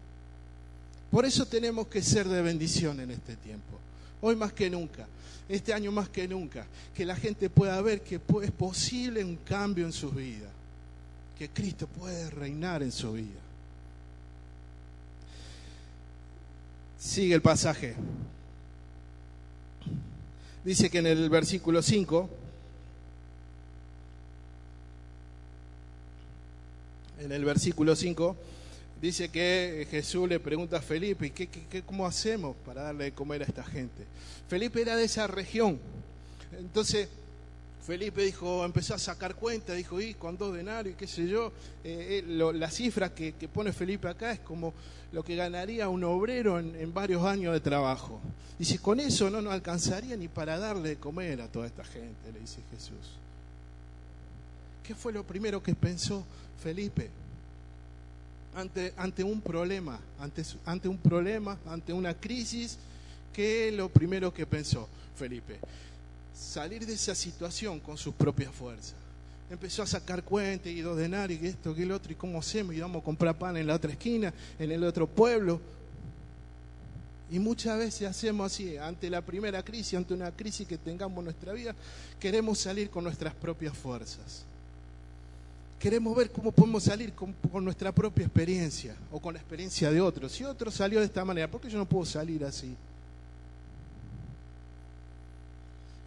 Por 1.11 1.25
eso 1.25 1.45
tenemos 1.45 1.87
que 1.87 2.01
ser 2.01 2.25
de 2.25 2.41
bendición 2.41 3.01
en 3.01 3.11
este 3.11 3.35
tiempo. 3.35 3.79
Hoy 4.21 4.35
más 4.35 4.53
que 4.53 4.69
nunca, 4.69 5.07
este 5.47 5.73
año 5.73 5.91
más 5.91 6.09
que 6.09 6.27
nunca, 6.27 6.65
que 6.93 7.05
la 7.05 7.15
gente 7.15 7.49
pueda 7.49 7.81
ver 7.81 8.01
que 8.01 8.15
es 8.15 8.51
posible 8.51 9.23
un 9.23 9.37
cambio 9.37 9.85
en 9.85 9.93
sus 9.93 10.13
vidas, 10.13 10.51
que 11.37 11.49
Cristo 11.49 11.87
puede 11.87 12.29
reinar 12.29 12.83
en 12.83 12.91
su 12.91 13.13
vida. 13.13 13.39
Sigue 16.99 17.33
el 17.33 17.41
pasaje. 17.41 17.95
Dice 20.65 20.89
que 20.89 20.99
en 20.99 21.07
el 21.07 21.29
versículo 21.29 21.81
5, 21.81 22.29
en 27.21 27.31
el 27.31 27.45
versículo 27.45 27.95
5, 27.95 28.35
dice 29.01 29.29
que 29.29 29.87
Jesús 29.89 30.27
le 30.27 30.39
pregunta 30.39 30.77
a 30.77 30.81
Felipe, 30.81 31.31
¿qué, 31.31 31.47
qué, 31.47 31.81
cómo 31.83 32.05
hacemos 32.05 32.55
para 32.65 32.83
darle 32.83 33.05
de 33.05 33.11
comer 33.11 33.41
a 33.41 33.45
esta 33.45 33.63
gente? 33.63 34.03
Felipe 34.47 34.81
era 34.81 34.95
de 34.95 35.05
esa 35.05 35.27
región. 35.27 35.79
Entonces, 36.57 37.07
Felipe 37.85 38.23
dijo, 38.23 38.65
empezó 38.65 38.93
a 38.93 38.99
sacar 38.99 39.35
cuenta, 39.35 39.73
dijo, 39.73 39.99
y 39.99 40.13
con 40.13 40.37
dos 40.37 40.53
denarios, 40.53 40.95
qué 40.95 41.07
sé 41.07 41.27
yo, 41.27 41.51
eh, 41.83 42.23
eh, 42.23 42.53
la 42.53 42.69
cifra 42.69 43.13
que, 43.13 43.33
pone 43.51 43.73
Felipe 43.73 44.07
acá 44.07 44.31
es 44.31 44.39
como 44.39 44.73
lo 45.11 45.23
que 45.23 45.35
ganaría 45.35 45.89
un 45.89 46.03
obrero 46.03 46.59
en, 46.59 46.75
en, 46.75 46.93
varios 46.93 47.23
años 47.23 47.53
de 47.53 47.59
trabajo. 47.61 48.19
Dice, 48.59 48.79
con 48.79 48.99
eso 48.99 49.29
no 49.29 49.41
nos 49.41 49.53
alcanzaría 49.53 50.15
ni 50.17 50.27
para 50.27 50.59
darle 50.59 50.89
de 50.89 50.95
comer 50.97 51.41
a 51.41 51.47
toda 51.47 51.65
esta 51.65 51.83
gente, 51.83 52.31
le 52.31 52.39
dice 52.39 52.59
Jesús. 52.71 53.17
¿Qué 54.83 54.95
fue 54.95 55.13
lo 55.13 55.23
primero 55.23 55.61
que 55.63 55.73
pensó 55.75 56.23
Felipe? 56.61 57.09
Ante, 58.59 59.23
un 59.23 59.41
problema, 59.41 59.99
ante, 60.19 60.43
ante 60.65 60.87
un 60.87 60.97
problema, 60.97 61.57
ante 61.67 61.93
una 61.93 62.13
crisis, 62.13 62.77
¿qué 63.33 63.69
es 63.69 63.73
lo 63.73 63.89
primero 63.89 64.33
que 64.33 64.45
pensó 64.45 64.87
Felipe? 65.15 65.59
Salir 66.33 66.85
de 66.85 66.93
esa 66.93 67.15
situación 67.15 67.79
con 67.79 67.97
sus 67.97 68.13
propias 68.13 68.53
fuerzas. 68.53 68.95
Empezó 69.49 69.83
a 69.83 69.87
sacar 69.87 70.23
cuentas 70.23 70.71
y 70.71 70.81
dos 70.81 70.97
denarios 70.97 71.41
y 71.41 71.47
esto, 71.47 71.73
que 71.73 71.83
el 71.83 71.91
otro, 71.91 72.11
y 72.11 72.15
cómo 72.15 72.39
hacemos, 72.39 72.75
y 72.75 72.79
vamos 72.79 73.01
a 73.01 73.05
comprar 73.05 73.37
pan 73.37 73.57
en 73.57 73.65
la 73.65 73.75
otra 73.75 73.91
esquina, 73.91 74.33
en 74.59 74.71
el 74.71 74.83
otro 74.83 75.07
pueblo. 75.07 75.59
Y 77.31 77.39
muchas 77.39 77.77
veces 77.77 78.07
hacemos 78.07 78.51
así, 78.51 78.77
ante 78.77 79.09
la 79.09 79.21
primera 79.21 79.63
crisis, 79.63 79.95
ante 79.95 80.13
una 80.13 80.31
crisis 80.31 80.67
que 80.67 80.77
tengamos 80.77 81.17
en 81.19 81.25
nuestra 81.25 81.53
vida, 81.53 81.75
queremos 82.19 82.59
salir 82.59 82.89
con 82.89 83.03
nuestras 83.03 83.33
propias 83.33 83.75
fuerzas 83.75 84.45
queremos 85.79 86.15
ver 86.15 86.29
cómo 86.29 86.51
podemos 86.51 86.83
salir 86.83 87.13
con, 87.13 87.33
nuestra 87.63 87.91
propia 87.91 88.25
experiencia 88.25 88.95
o 89.11 89.19
con 89.19 89.33
la 89.33 89.39
experiencia 89.39 89.89
de 89.89 90.01
otros. 90.01 90.33
Si 90.33 90.43
otro 90.43 90.69
salió 90.69 90.99
de 90.99 91.05
esta 91.05 91.23
manera, 91.23 91.49
¿por 91.49 91.61
qué 91.61 91.69
yo 91.69 91.77
no 91.77 91.85
puedo 91.85 92.05
salir 92.05 92.43
así? 92.43 92.75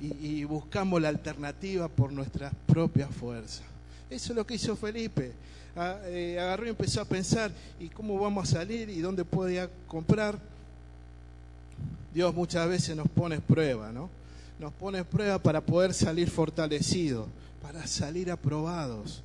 Y, 0.01 0.43
buscamos 0.45 1.01
la 1.01 1.09
alternativa 1.09 1.89
por 1.89 2.13
nuestra 2.13 2.51
propia 2.67 3.07
fuerza. 3.07 3.63
Eso 4.11 4.33
es 4.33 4.37
lo 4.37 4.45
que 4.45 4.55
hizo 4.55 4.75
Felipe. 4.75 5.33
Ah, 5.77 5.97
eh, 6.07 6.39
agarró 6.41 6.67
y 6.67 6.71
empezó 6.71 7.01
a 7.01 7.05
pensar, 7.05 7.53
¿y 7.79 7.89
cómo 7.89 8.19
vamos 8.19 8.49
a 8.49 8.59
salir? 8.59 8.91
¿Y 8.91 9.01
dónde 9.01 9.25
podía 9.25 9.71
comprar? 9.87 10.39
Dios 12.13 12.35
muchas 12.35 12.69
veces 12.69 12.97
nos 12.97 13.09
pone 13.09 13.41
prueba, 13.41 13.93
¿no? 13.93 14.11
Nos 14.59 14.73
pone 14.73 15.05
prueba 15.05 15.39
para 15.39 15.61
poder 15.61 15.95
salir 15.95 16.29
fortalecidos, 16.29 17.29
para 17.63 17.87
salir 17.87 18.31
aprobados. 18.31 19.23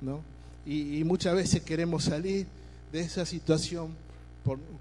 ¿No? 0.00 0.20
Y, 0.66 1.04
muchas 1.04 1.34
veces 1.34 1.62
queremos 1.62 2.04
salir 2.04 2.46
de 2.92 3.00
esa 3.00 3.24
situación 3.24 3.94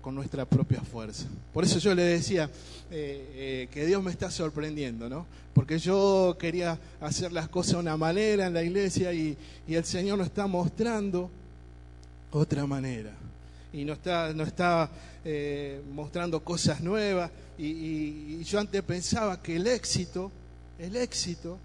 con 0.01 0.15
nuestra 0.15 0.45
propia 0.45 0.81
fuerza. 0.81 1.25
Por 1.53 1.63
eso 1.63 1.79
yo 1.79 1.95
le 1.95 2.03
decía 2.03 2.49
eh, 2.91 3.31
eh, 3.33 3.67
que 3.71 3.85
Dios 3.85 4.03
me 4.03 4.11
está 4.11 4.29
sorprendiendo, 4.29 5.09
¿no? 5.09 5.25
Porque 5.53 5.79
yo 5.79 6.35
quería 6.39 6.77
hacer 7.01 7.31
las 7.31 7.49
cosas 7.49 7.73
de 7.73 7.79
una 7.79 7.97
manera 7.97 8.45
en 8.45 8.53
la 8.53 8.61
iglesia 8.61 9.13
y, 9.13 9.37
el 9.67 9.85
Señor 9.85 10.17
nos 10.17 10.27
está 10.27 10.45
mostrando 10.47 11.29
otra 12.31 12.65
manera. 12.67 13.11
Y 13.73 13.85
nos 13.85 13.97
está, 13.97 14.33
nos 14.33 14.47
está 14.47 14.89
eh, 15.23 15.81
mostrando 15.93 16.43
cosas 16.43 16.81
nuevas. 16.81 17.31
Y, 17.57 17.65
y 17.65 18.43
yo 18.43 18.59
antes 18.59 18.81
pensaba 18.83 19.41
que 19.41 19.55
el 19.55 19.67
éxito, 19.67 20.31
el 20.77 20.95
éxito 20.95 21.57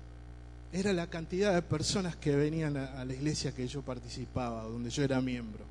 era 0.73 0.93
la 0.93 1.09
cantidad 1.09 1.55
de 1.55 1.63
personas 1.63 2.15
que 2.17 2.35
venían 2.37 2.77
a, 2.77 3.05
la 3.05 3.13
iglesia 3.13 3.53
que 3.53 3.67
yo 3.67 3.83
participaba, 3.83 4.63
donde 4.63 4.91
yo 4.91 5.03
era 5.03 5.21
miembro. 5.21 5.65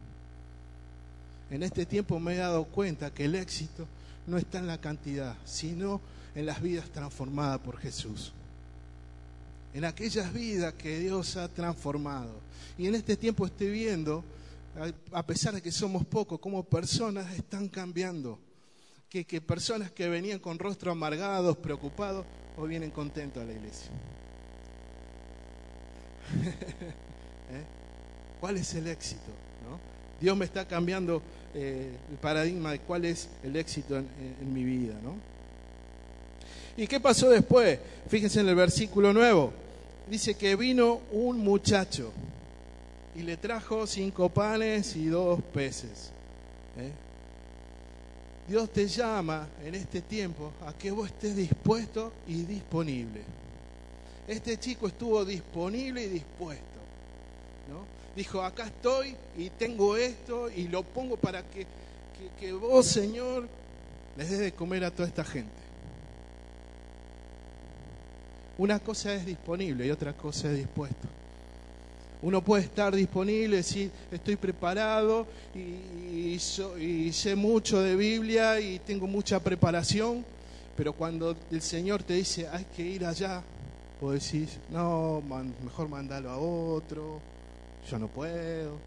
En 1.50 1.64
este 1.64 1.86
tiempo 1.86 2.20
me 2.20 2.36
he 2.36 2.38
dado 2.38 2.66
cuenta 2.66 3.14
que 3.14 3.26
el 3.26 3.36
éxito 3.36 3.88
no 4.28 4.38
está 4.38 4.60
en 4.60 4.68
la 4.68 4.80
cantidad, 4.80 5.38
sino 5.46 6.02
en 6.36 6.46
las 6.46 6.62
vidas 6.62 6.90
transformadas 6.90 7.60
por 7.60 7.78
Jesús. 7.78 8.34
En 9.74 9.86
aquellas 9.86 10.34
vidas 10.34 10.74
que 10.74 11.00
Dios 11.00 11.38
ha 11.38 11.48
transformado. 11.48 12.34
Y 12.78 12.88
en 12.88 12.96
este 12.96 13.16
tiempo 13.16 13.46
estoy 13.46 13.70
viendo, 13.72 14.24
a 15.14 15.26
pesar 15.26 15.54
de 15.54 15.62
que 15.62 15.72
somos 15.72 16.06
pocos, 16.06 16.40
cómo 16.40 16.64
personas 16.64 17.34
están 17.34 17.70
cambiando. 17.70 18.38
Que, 19.10 19.26
que 19.26 19.42
personas 19.42 19.90
que 19.92 20.08
venían 20.08 20.40
con 20.40 20.60
rostro 20.60 20.92
amargados, 20.92 21.58
preocupados, 21.58 22.28
hoy 22.58 22.70
vienen 22.70 22.92
contentos 22.92 23.42
a 23.42 23.46
la 23.46 23.54
iglesia. 23.54 23.92
¿Eh? 27.52 27.64
¿Cuál 28.40 28.58
es 28.58 28.74
el 28.76 28.88
éxito? 28.88 29.32
Dios 30.20 30.36
me 30.36 30.46
está 30.46 30.66
cambiando 30.68 31.22
eh, 31.54 31.92
el 32.12 32.18
paradigma 32.18 32.72
de 32.72 32.80
cuál 32.80 33.06
es 33.06 33.30
el 33.44 33.56
éxito 33.56 33.98
en, 33.98 34.54
mi 34.54 34.64
vida, 34.64 34.96
¿no? 35.02 35.16
¿Y 36.76 36.88
qué 36.88 37.00
pasó 37.00 37.30
después? 37.30 37.80
Fíjense 38.08 38.42
en 38.42 38.50
el 38.50 38.56
versículo 38.56 39.14
nuevo. 39.14 39.54
Dice 40.10 40.36
que 40.36 40.56
vino 40.56 41.02
un 41.12 41.40
muchacho 41.40 42.12
y 43.16 43.22
le 43.22 43.38
trajo 43.38 43.86
cinco 43.86 44.30
panes 44.30 44.96
y 44.96 45.08
dos 45.08 45.42
peces. 45.54 46.12
¿eh? 46.78 46.92
Dios 48.48 48.70
te 48.72 48.88
llama 48.88 49.48
en 49.64 49.76
este 49.76 50.02
tiempo 50.02 50.52
a 50.66 50.74
que 50.74 50.92
vos 50.92 51.08
estés 51.08 51.36
dispuesto 51.36 52.12
y 52.28 52.44
disponible. 52.44 53.22
Este 54.30 54.60
chico 54.60 54.88
estuvo 54.88 55.26
disponible 55.26 56.04
y 56.04 56.10
dispuesto. 56.10 56.64
¿no? 57.68 57.84
Dijo, 58.16 58.44
acá 58.44 58.68
estoy 58.68 59.16
y 59.36 59.50
tengo 59.50 59.98
esto 59.98 60.52
y 60.52 60.68
lo 60.68 60.84
pongo 60.84 61.18
para 61.18 61.42
que, 61.42 61.66
que, 62.40 62.54
vos, 62.54 62.86
Señor, 62.86 63.48
les 64.16 64.30
des 64.30 64.40
de 64.40 64.52
comer 64.52 64.84
a 64.84 64.92
toda 64.92 65.08
esta 65.08 65.24
gente. 65.24 65.50
Una 68.60 68.78
cosa 68.78 69.16
es 69.16 69.26
disponible 69.26 69.88
y 69.88 69.90
otra 69.90 70.14
cosa 70.14 70.52
es 70.52 70.58
dispuesto. 70.58 71.08
Uno 72.22 72.44
puede 72.44 72.66
estar 72.66 72.94
disponible, 72.96 73.58
decir, 73.58 73.90
estoy 74.12 74.36
preparado 74.36 75.26
y, 75.56 76.36
y, 76.38 76.40
y, 76.80 77.14
sé 77.14 77.36
mucho 77.36 77.82
de 77.82 77.96
Biblia 77.96 78.60
y 78.60 78.78
tengo 78.78 79.08
mucha 79.08 79.40
preparación, 79.40 80.24
pero 80.78 80.94
cuando 80.94 81.36
el 81.50 81.62
Señor 81.64 82.04
te 82.04 82.14
dice, 82.14 82.48
hay 82.48 82.66
que 82.76 82.84
ir 82.84 83.06
allá, 83.06 83.42
vos 84.00 84.14
decís, 84.14 84.58
no, 84.70 85.22
man, 85.28 85.54
mejor 85.64 85.90
mandalo 85.90 86.30
a 86.30 86.38
otro, 86.38 87.20
yo 87.90 88.00
no 88.00 88.08
puedo. 88.08 88.78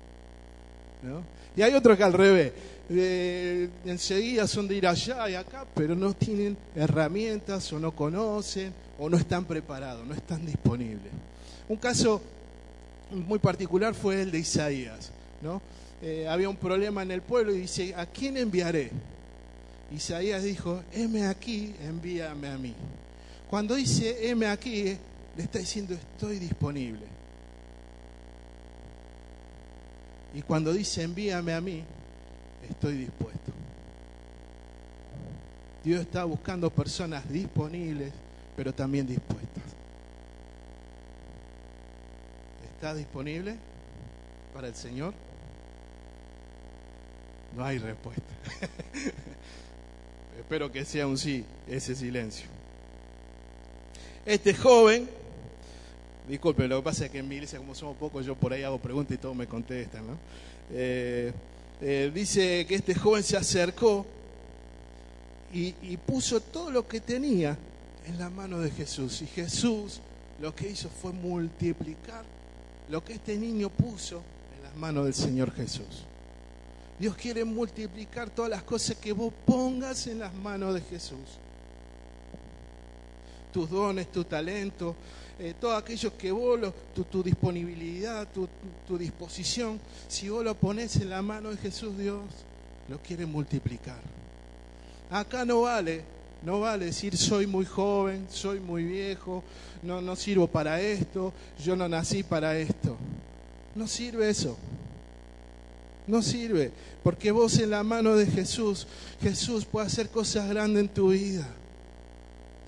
¿no? 1.03 1.23
Y 1.57 1.63
hay 1.63 1.75
otros 1.75 1.97
que 1.97 2.05
al 2.05 2.13
revés, 2.13 2.53
enseguida 3.85 4.47
son 4.47 4.69
de 4.69 4.77
ir 4.77 4.87
allá 4.87 5.29
y 5.29 5.35
acá, 5.35 5.67
pero 5.75 5.95
no 5.95 6.15
tienen 6.15 6.57
herramientas 6.75 7.73
o 7.73 7.79
no 7.79 7.93
conocen 7.93 8.73
o 8.99 9.09
no 9.11 9.17
están 9.17 9.45
preparados, 9.45 10.07
no 10.07 10.15
están 10.15 10.47
disponibles. 10.47 11.13
Un 11.69 11.77
caso 11.77 12.23
muy 13.11 13.39
particular 13.39 13.95
fue 13.95 14.23
el 14.23 14.31
de 14.31 14.39
Isaías. 14.39 15.11
¿no? 15.43 15.61
Eh, 16.01 16.27
había 16.29 16.49
un 16.49 16.57
problema 16.57 17.03
en 17.03 17.11
el 17.11 17.23
pueblo 17.23 17.55
y 17.55 17.61
dice, 17.61 17.95
¿a 17.95 18.07
quién 18.07 18.37
enviaré? 18.37 18.91
Isaías 19.95 20.43
dijo, 20.43 20.83
heme 20.93 21.27
aquí, 21.27 21.75
envíame 21.83 22.49
a 22.49 22.57
mí. 22.57 22.75
Cuando 23.53 23.75
dice, 23.75 24.31
heme 24.31 24.47
aquí, 24.47 24.97
le 25.37 25.43
está 25.43 25.59
diciendo, 25.59 25.93
estoy 25.93 26.39
disponible. 26.39 27.05
Y 30.33 30.41
cuando 30.41 30.73
dice, 30.73 31.03
envíame 31.03 31.53
a 31.53 31.61
mí, 31.61 31.85
estoy 32.71 32.97
dispuesto. 32.97 33.53
Dios 35.85 36.01
está 36.01 36.25
buscando 36.25 36.71
personas 36.71 37.29
disponibles, 37.29 38.15
pero 38.57 38.73
también 38.73 39.07
dispuestas. 39.07 39.65
¿Está 42.73 42.95
disponible 42.95 43.57
para 44.55 44.69
el 44.69 44.75
Señor? 44.75 45.13
No 47.55 47.67
hay 47.67 47.77
respuesta. 47.77 48.23
Espero 50.39 50.73
que 50.73 50.87
sea 50.87 51.07
un 51.07 51.19
sí, 51.19 51.45
ese 51.69 51.95
silencio. 51.95 52.62
Este 54.25 54.55
joven, 54.55 55.09
disculpe, 56.29 56.69
lo 56.69 56.77
que 56.77 56.85
pasa 56.85 57.07
es 57.07 57.11
que 57.11 57.19
en 57.19 57.29
mi 57.29 57.35
iglesia, 57.35 57.59
como 57.59 57.75
somos 57.75 57.97
pocos, 57.97 58.25
yo 58.25 58.37
por 58.37 58.53
ahí 58.53 58.63
hago 58.63 58.79
preguntas 58.79 59.17
y 59.17 59.19
todos 59.19 59.35
me 59.35 59.49
contestan, 59.49 60.07
¿no? 60.07 60.19
Eh, 60.73 61.33
eh, 61.81 62.13
dice 62.15 62.65
que 62.69 62.77
este 62.77 62.95
joven 62.95 63.25
se 63.25 63.37
acercó 63.37 64.07
y, 65.53 65.75
y 65.83 65.97
puso 65.97 66.41
todo 66.41 66.71
lo 66.71 66.87
que 66.87 67.01
tenía 67.01 67.59
en 68.07 68.19
la 68.19 68.31
mano 68.31 68.61
de 68.61 68.71
Jesús. 68.71 69.23
Y 69.23 69.27
Jesús 69.27 70.01
lo 70.41 70.55
que 70.55 70.71
hizo 70.71 70.89
fue 70.89 71.13
multiplicar 71.13 72.25
lo 72.89 73.05
que 73.05 73.15
este 73.15 73.37
niño 73.37 73.71
puso 73.71 74.23
en 74.57 74.63
las 74.63 74.77
manos 74.77 75.05
del 75.05 75.15
Señor 75.15 75.53
Jesús. 75.53 76.05
Dios 76.99 77.17
quiere 77.17 77.45
multiplicar 77.45 78.31
todas 78.31 78.51
las 78.51 78.63
cosas 78.63 78.97
que 78.99 79.13
vos 79.13 79.33
pongas 79.45 80.07
en 80.07 80.21
las 80.21 80.33
manos 80.33 80.75
de 80.75 80.81
Jesús. 80.83 81.41
Tus 83.53 83.71
dones, 83.71 84.11
tu 84.11 84.25
talento, 84.25 84.97
eh, 85.39 85.55
todo 85.61 85.77
aquello 85.77 86.17
que 86.17 86.33
vos, 86.33 86.59
lo, 86.59 86.73
tu, 86.73 87.23
disponibilidad, 87.23 88.27
tu, 88.33 88.49
tu 88.87 88.97
disposición, 88.97 89.79
si 90.09 90.29
vos 90.29 90.45
lo 90.45 90.55
pones 90.55 90.97
en 90.97 91.11
la 91.11 91.23
mano 91.23 91.51
de 91.51 91.57
Jesús, 91.59 91.97
Dios 91.99 92.23
lo 92.89 92.99
quiere 92.99 93.27
multiplicar. 93.27 94.01
Acá 95.11 95.45
no 95.45 95.63
vale 95.63 96.05
no 96.45 96.61
vale 96.61 96.87
decir 96.87 97.17
soy 97.17 97.47
muy 97.47 97.65
joven, 97.65 98.27
soy 98.31 98.59
muy 98.59 98.85
viejo, 98.85 99.45
no, 99.83 100.03
no 100.03 100.17
sirvo 100.17 100.49
para 100.49 100.81
esto, 100.81 101.33
yo 101.63 101.77
no 101.77 101.89
nací 101.89 102.23
para 102.23 102.59
esto. 102.59 102.97
No 103.75 103.87
sirve 103.87 104.29
eso. 104.29 104.57
No 106.07 106.21
sirve, 106.21 106.73
porque 107.05 107.31
vos 107.31 107.59
en 107.61 107.71
la 107.71 107.85
mano 107.85 108.17
de 108.17 108.27
Jesús, 108.27 108.89
Jesús 109.21 109.65
puede 109.65 109.87
hacer 109.87 110.09
cosas 110.09 110.49
grandes 110.49 110.83
en 110.83 110.89
tu 110.89 111.11
vida. 111.11 111.47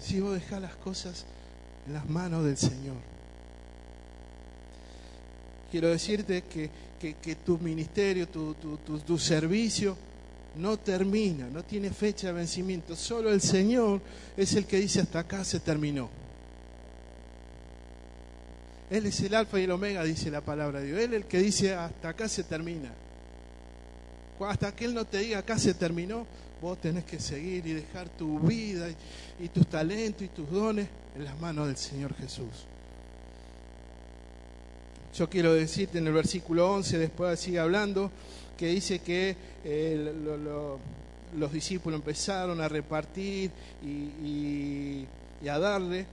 Si 0.04 0.20
vos 0.20 0.34
dejás 0.34 0.60
las 0.60 0.76
cosas 0.76 1.24
en 1.86 1.94
las 1.94 2.08
manos 2.08 2.44
del 2.44 2.58
Señor. 2.58 2.96
Quiero 5.70 5.88
decirte 5.88 6.42
que, 6.42 6.70
que, 7.00 7.36
tu 7.36 7.58
ministerio, 7.58 8.28
tu, 8.28 8.54
tu, 8.54 8.76
tu, 8.78 8.98
tu 8.98 9.18
servicio, 9.18 9.96
no 10.56 10.78
termina, 10.78 11.48
no 11.48 11.64
tiene 11.64 11.90
fecha 11.90 12.28
de 12.28 12.34
vencimiento. 12.34 12.94
Solo 12.94 13.32
el 13.32 13.40
Señor 13.40 14.00
es 14.36 14.54
el 14.54 14.66
que 14.66 14.78
dice 14.78 15.00
hasta 15.00 15.20
acá 15.20 15.42
se 15.42 15.60
terminó. 15.60 16.10
Él 18.90 19.06
es 19.06 19.20
el 19.20 19.34
alfa 19.34 19.58
y 19.58 19.64
el 19.64 19.70
omega, 19.70 20.04
dice 20.04 20.30
la 20.30 20.42
palabra 20.42 20.80
de 20.80 20.86
Dios. 20.86 21.00
Él 21.00 21.14
es 21.14 21.22
el 21.22 21.26
que 21.26 21.38
dice 21.38 21.74
hasta 21.74 22.10
acá 22.10 22.28
se 22.28 22.44
termina. 22.44 22.92
Hasta 24.40 24.74
que 24.74 24.84
Él 24.84 24.94
no 24.94 25.04
te 25.04 25.18
diga 25.18 25.38
acá 25.38 25.58
se 25.58 25.74
terminó, 25.74 26.26
vos 26.60 26.80
tenés 26.80 27.04
que 27.04 27.20
seguir 27.20 27.66
y 27.66 27.72
dejar 27.74 28.08
tu 28.08 28.40
vida 28.40 28.88
y, 29.38 29.48
tus 29.48 29.66
talentos 29.66 30.22
y 30.22 30.28
tus 30.28 30.50
dones 30.50 30.88
en 31.14 31.24
las 31.24 31.38
manos 31.40 31.66
del 31.66 31.76
Señor 31.76 32.14
Jesús. 32.14 32.66
Yo 35.14 35.30
quiero 35.30 35.54
decirte 35.54 35.98
en 35.98 36.06
el 36.06 36.12
versículo 36.12 36.72
11, 36.72 36.98
después 36.98 37.38
sigue 37.38 37.60
hablando, 37.60 38.10
que 38.56 38.66
dice 38.68 38.98
que 38.98 39.36
eh, 39.64 40.12
lo, 40.24 40.36
lo, 40.36 40.78
los 41.36 41.52
discípulos 41.52 42.00
empezaron 42.00 42.60
a 42.60 42.68
repartir 42.68 43.50
y, 43.82 43.88
y, 43.88 45.06
y, 45.42 45.48
a 45.48 45.58
darle 45.58 46.06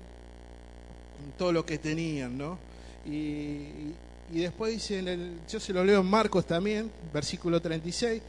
todo 1.38 1.51
lo 1.51 1.65
que 1.65 1.77
tenían, 1.77 2.38
¿no? 2.38 2.57
Y, 3.05 3.93
y 4.31 4.39
después 4.39 4.73
dice, 4.73 4.99
en 4.99 5.07
el, 5.07 5.39
yo 5.49 5.59
se 5.59 5.73
lo 5.73 5.83
leo 5.83 6.01
en 6.01 6.07
Marcos 6.07 6.45
también, 6.45 6.89
versículo 7.13 7.61
36, 7.61 8.21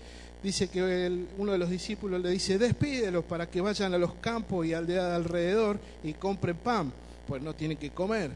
dice 0.43 0.69
que 0.69 1.27
uno 1.39 1.53
de 1.53 1.59
los 1.59 1.71
discípulos 1.71 2.21
le 2.21 2.31
dice, 2.31 2.59
despídelos 2.59 3.25
para 3.25 3.49
que 3.49 3.61
vayan 3.61 3.95
a 3.95 3.99
los 3.99 4.15
campos 4.15 4.67
y 4.67 4.75
aldeas 4.75 5.09
de 5.09 5.15
alrededor 5.15 5.79
y 6.03 6.15
compren 6.15 6.57
pan, 6.57 6.93
pues 7.27 7.41
no 7.41 7.55
tienen 7.55 7.77
que 7.77 7.91
comer. 7.91 8.33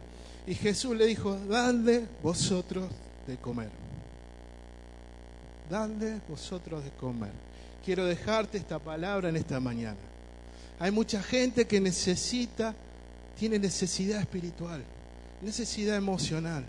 Y 0.47 0.55
Jesús 0.55 0.97
le 0.97 1.07
dijo, 1.07 1.37
dadle 1.49 2.07
vosotros 2.23 2.89
de 3.27 3.37
comer. 3.37 3.71
Dadle 5.69 6.21
vosotros 6.29 6.85
de 6.85 6.91
comer. 6.91 7.33
Quiero 7.85 8.05
dejarte 8.05 8.59
esta 8.59 8.79
palabra 8.79 9.29
en 9.29 9.37
esta 9.37 9.59
mañana. 9.59 9.99
Hay 10.79 10.93
mucha 10.93 11.21
gente 11.23 11.67
que 11.67 11.81
necesita, 11.81 12.75
tiene 13.37 13.59
necesidad 13.59 14.21
espiritual, 14.21 14.85
necesidad 15.43 15.97
emocional. 15.97 16.65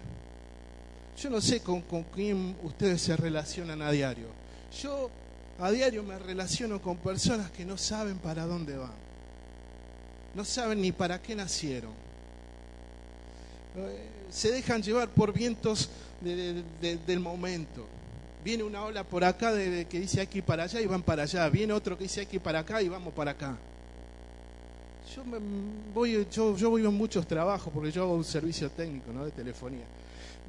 Yo 1.17 1.29
no 1.29 1.41
sé 1.41 1.61
con, 1.61 1.81
quién 2.13 2.55
ustedes 2.63 3.01
se 3.01 3.17
relacionan 3.17 3.81
a 3.81 3.91
diario. 3.91 4.27
Yo 4.81 5.09
a 5.59 5.71
diario 5.71 6.03
me 6.03 6.17
relaciono 6.19 6.81
con 6.81 6.97
personas 6.97 7.49
que 7.51 7.65
no 7.65 7.77
saben 7.77 8.17
para 8.19 8.45
dónde 8.45 8.77
van. 8.77 8.91
No 10.35 10.45
saben 10.45 10.81
ni 10.81 10.91
para 10.91 11.21
qué 11.21 11.35
nacieron 11.35 12.07
se 14.29 14.51
dejan 14.51 14.81
llevar 14.81 15.09
por 15.09 15.33
vientos 15.33 15.89
de, 16.21 16.35
de, 16.35 16.63
de, 16.81 16.97
del 16.97 17.19
momento. 17.19 17.85
Viene 18.43 18.63
una 18.63 18.83
ola 18.83 19.03
por 19.03 19.23
acá 19.23 19.53
que 19.53 19.99
dice 19.99 20.21
aquí 20.21 20.41
para 20.41 20.63
allá 20.63 20.79
y 20.79 20.85
van 20.85 21.01
para 21.01 21.23
allá. 21.23 21.49
Viene 21.49 21.73
otro 21.73 21.97
que 21.97 22.03
dice 22.03 22.21
aquí 22.21 22.39
para 22.39 22.59
acá 22.59 22.81
y 22.81 22.89
vamos 22.89 23.13
para 23.13 23.31
acá. 23.31 23.57
Yo, 25.15 25.23
me, 25.25 25.37
voy, 25.93 26.27
yo, 26.31 26.55
yo 26.55 26.69
voy 26.69 26.85
a 26.85 26.89
muchos 26.89 27.25
trabajos 27.27 27.71
porque 27.73 27.91
yo 27.91 28.03
hago 28.03 28.15
un 28.15 28.23
servicio 28.23 28.69
técnico 28.69 29.11
¿no? 29.11 29.25
de 29.25 29.31
telefonía. 29.31 29.85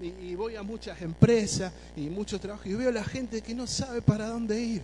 Y, 0.01 0.35
voy 0.35 0.57
a 0.57 0.63
muchas 0.63 1.01
empresas 1.03 1.73
y 1.97 2.03
muchos 2.03 2.41
trabajos 2.41 2.67
y 2.67 2.75
veo 2.75 2.91
a 2.91 2.93
la 2.93 3.05
gente 3.05 3.41
que 3.41 3.55
no 3.55 3.67
sabe 3.67 4.01
para 4.01 4.29
dónde 4.29 4.61
ir, 4.61 4.83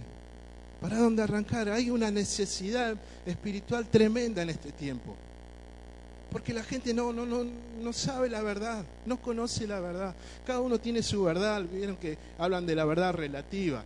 para 0.81 0.99
dónde 0.99 1.23
arrancar. 1.23 1.69
Hay 1.69 1.91
una 1.91 2.11
necesidad 2.11 2.97
espiritual 3.25 3.87
tremenda 3.87 4.43
en 4.43 4.51
este 4.51 4.73
tiempo 4.73 5.15
Porque 6.31 6.53
la 6.53 6.65
gente 6.65 6.93
no, 6.93 7.13
no, 7.13 7.25
no, 7.25 7.45
no 7.81 7.93
sabe 7.93 8.29
la 8.29 8.43
verdad, 8.43 8.85
no 9.07 9.21
conoce 9.23 9.67
la 9.67 9.79
verdad. 9.79 10.15
Cada 10.45 10.61
uno 10.61 10.79
tiene 10.79 11.03
su 11.03 11.23
verdad. 11.23 11.63
Vieron 11.63 11.97
que 11.97 12.19
hablan 12.39 12.67
de 12.67 12.75
la 12.75 12.85
verdad 12.85 13.15
relativa. 13.15 13.85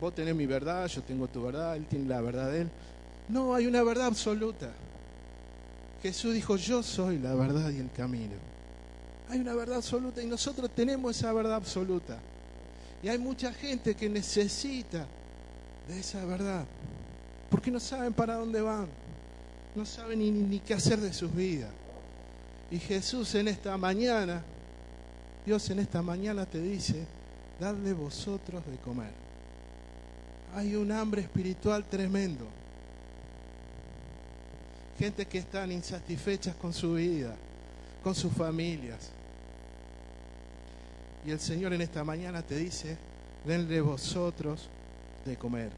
Vos 0.00 0.14
tenés 0.14 0.34
mi 0.34 0.46
verdad, 0.46 0.86
yo 0.86 1.02
tengo 1.02 1.28
tu 1.28 1.42
verdad, 1.42 1.76
él 1.76 1.84
tiene 1.84 2.08
la 2.08 2.22
verdad 2.22 2.50
de 2.50 2.62
él. 2.62 2.70
No, 3.28 3.54
hay 3.54 3.66
una 3.66 3.82
verdad 3.82 4.06
absoluta. 4.06 4.70
Jesús 6.02 6.32
dijo, 6.32 6.56
yo 6.56 6.82
soy 6.82 7.18
la 7.18 7.34
verdad 7.34 7.70
y 7.70 7.76
el 7.76 7.90
camino. 7.92 8.34
Hay 9.30 9.38
una 9.38 9.54
verdad 9.54 9.76
absoluta 9.76 10.20
y 10.20 10.26
nosotros 10.26 10.68
tenemos 10.74 11.16
esa 11.16 11.32
verdad 11.32 11.54
absoluta. 11.54 12.18
Y 13.00 13.08
hay 13.08 13.16
mucha 13.16 13.52
gente 13.52 13.94
que 13.94 14.08
necesita 14.08 15.06
de 15.86 16.00
esa 16.00 16.24
verdad, 16.24 16.64
porque 17.48 17.70
no 17.70 17.78
saben 17.78 18.12
para 18.12 18.34
dónde 18.34 18.60
van, 18.60 18.88
no 19.76 19.86
saben 19.86 20.50
ni, 20.50 20.58
qué 20.58 20.74
hacer 20.74 21.00
de 21.00 21.12
sus 21.12 21.32
vidas. 21.32 21.70
Y 22.72 22.78
Jesús 22.80 23.32
en 23.36 23.46
esta 23.46 23.76
mañana, 23.76 24.42
Dios 25.46 25.70
en 25.70 25.78
esta 25.78 26.02
mañana 26.02 26.44
te 26.44 26.60
dice, 26.60 27.06
dadle 27.60 27.92
vosotros 27.92 28.66
de 28.66 28.76
comer. 28.78 29.12
Hay 30.56 30.74
un 30.74 30.90
hambre 30.90 31.22
espiritual 31.22 31.84
tremendo. 31.84 32.46
Gente 34.98 35.24
que 35.24 35.38
están 35.38 35.70
insatisfechas 35.70 36.56
con 36.56 36.72
su 36.72 36.94
vida, 36.94 37.36
con 38.02 38.14
sus 38.14 38.32
familias. 38.32 39.12
Y 41.26 41.30
el 41.30 41.40
Señor 41.40 41.72
en 41.72 41.82
esta 41.82 42.02
mañana 42.02 42.42
te 42.42 42.56
dice, 42.56 42.96
denle 43.44 43.80
vosotros 43.80 44.68
de 45.24 45.36
comer. 45.36 45.70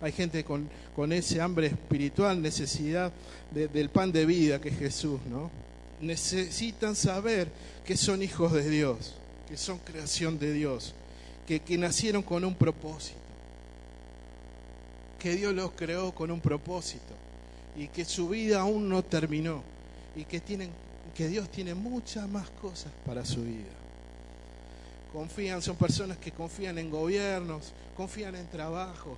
Hay 0.00 0.12
gente 0.12 0.44
con, 0.44 0.68
ese 1.12 1.40
hambre 1.40 1.68
espiritual, 1.68 2.40
necesidad 2.40 3.12
del 3.50 3.90
pan 3.90 4.12
de 4.12 4.26
vida 4.26 4.60
que 4.60 4.68
es 4.70 4.78
Jesús, 4.78 5.20
¿no? 5.28 5.50
Necesitan 6.00 6.94
saber 6.94 7.48
que 7.84 7.96
son 7.96 8.22
hijos 8.22 8.52
de 8.52 8.68
Dios, 8.70 9.14
que 9.48 9.56
son 9.56 9.78
creación 9.78 10.38
de 10.38 10.52
Dios, 10.52 10.94
que, 11.46 11.60
que 11.60 11.76
nacieron 11.76 12.22
con 12.22 12.44
un 12.44 12.54
propósito, 12.54 13.18
que 15.18 15.34
Dios 15.34 15.52
los 15.52 15.72
creó 15.72 16.12
con 16.14 16.30
un 16.30 16.40
propósito 16.40 17.14
y 17.76 17.88
que 17.88 18.04
su 18.04 18.28
vida 18.28 18.60
aún 18.60 18.88
no 18.88 19.02
terminó 19.02 19.62
y 20.14 20.24
que, 20.24 20.40
tienen, 20.40 20.70
que 21.16 21.26
Dios 21.26 21.50
tiene 21.50 21.74
muchas 21.74 22.28
más 22.28 22.48
cosas 22.50 22.92
para 23.04 23.24
su 23.24 23.42
vida 23.42 23.77
confían, 25.12 25.62
son 25.62 25.76
personas 25.76 26.18
que 26.18 26.32
confían 26.32 26.78
en 26.78 26.90
gobiernos, 26.90 27.72
confían 27.96 28.34
en 28.34 28.46
trabajo. 28.46 29.16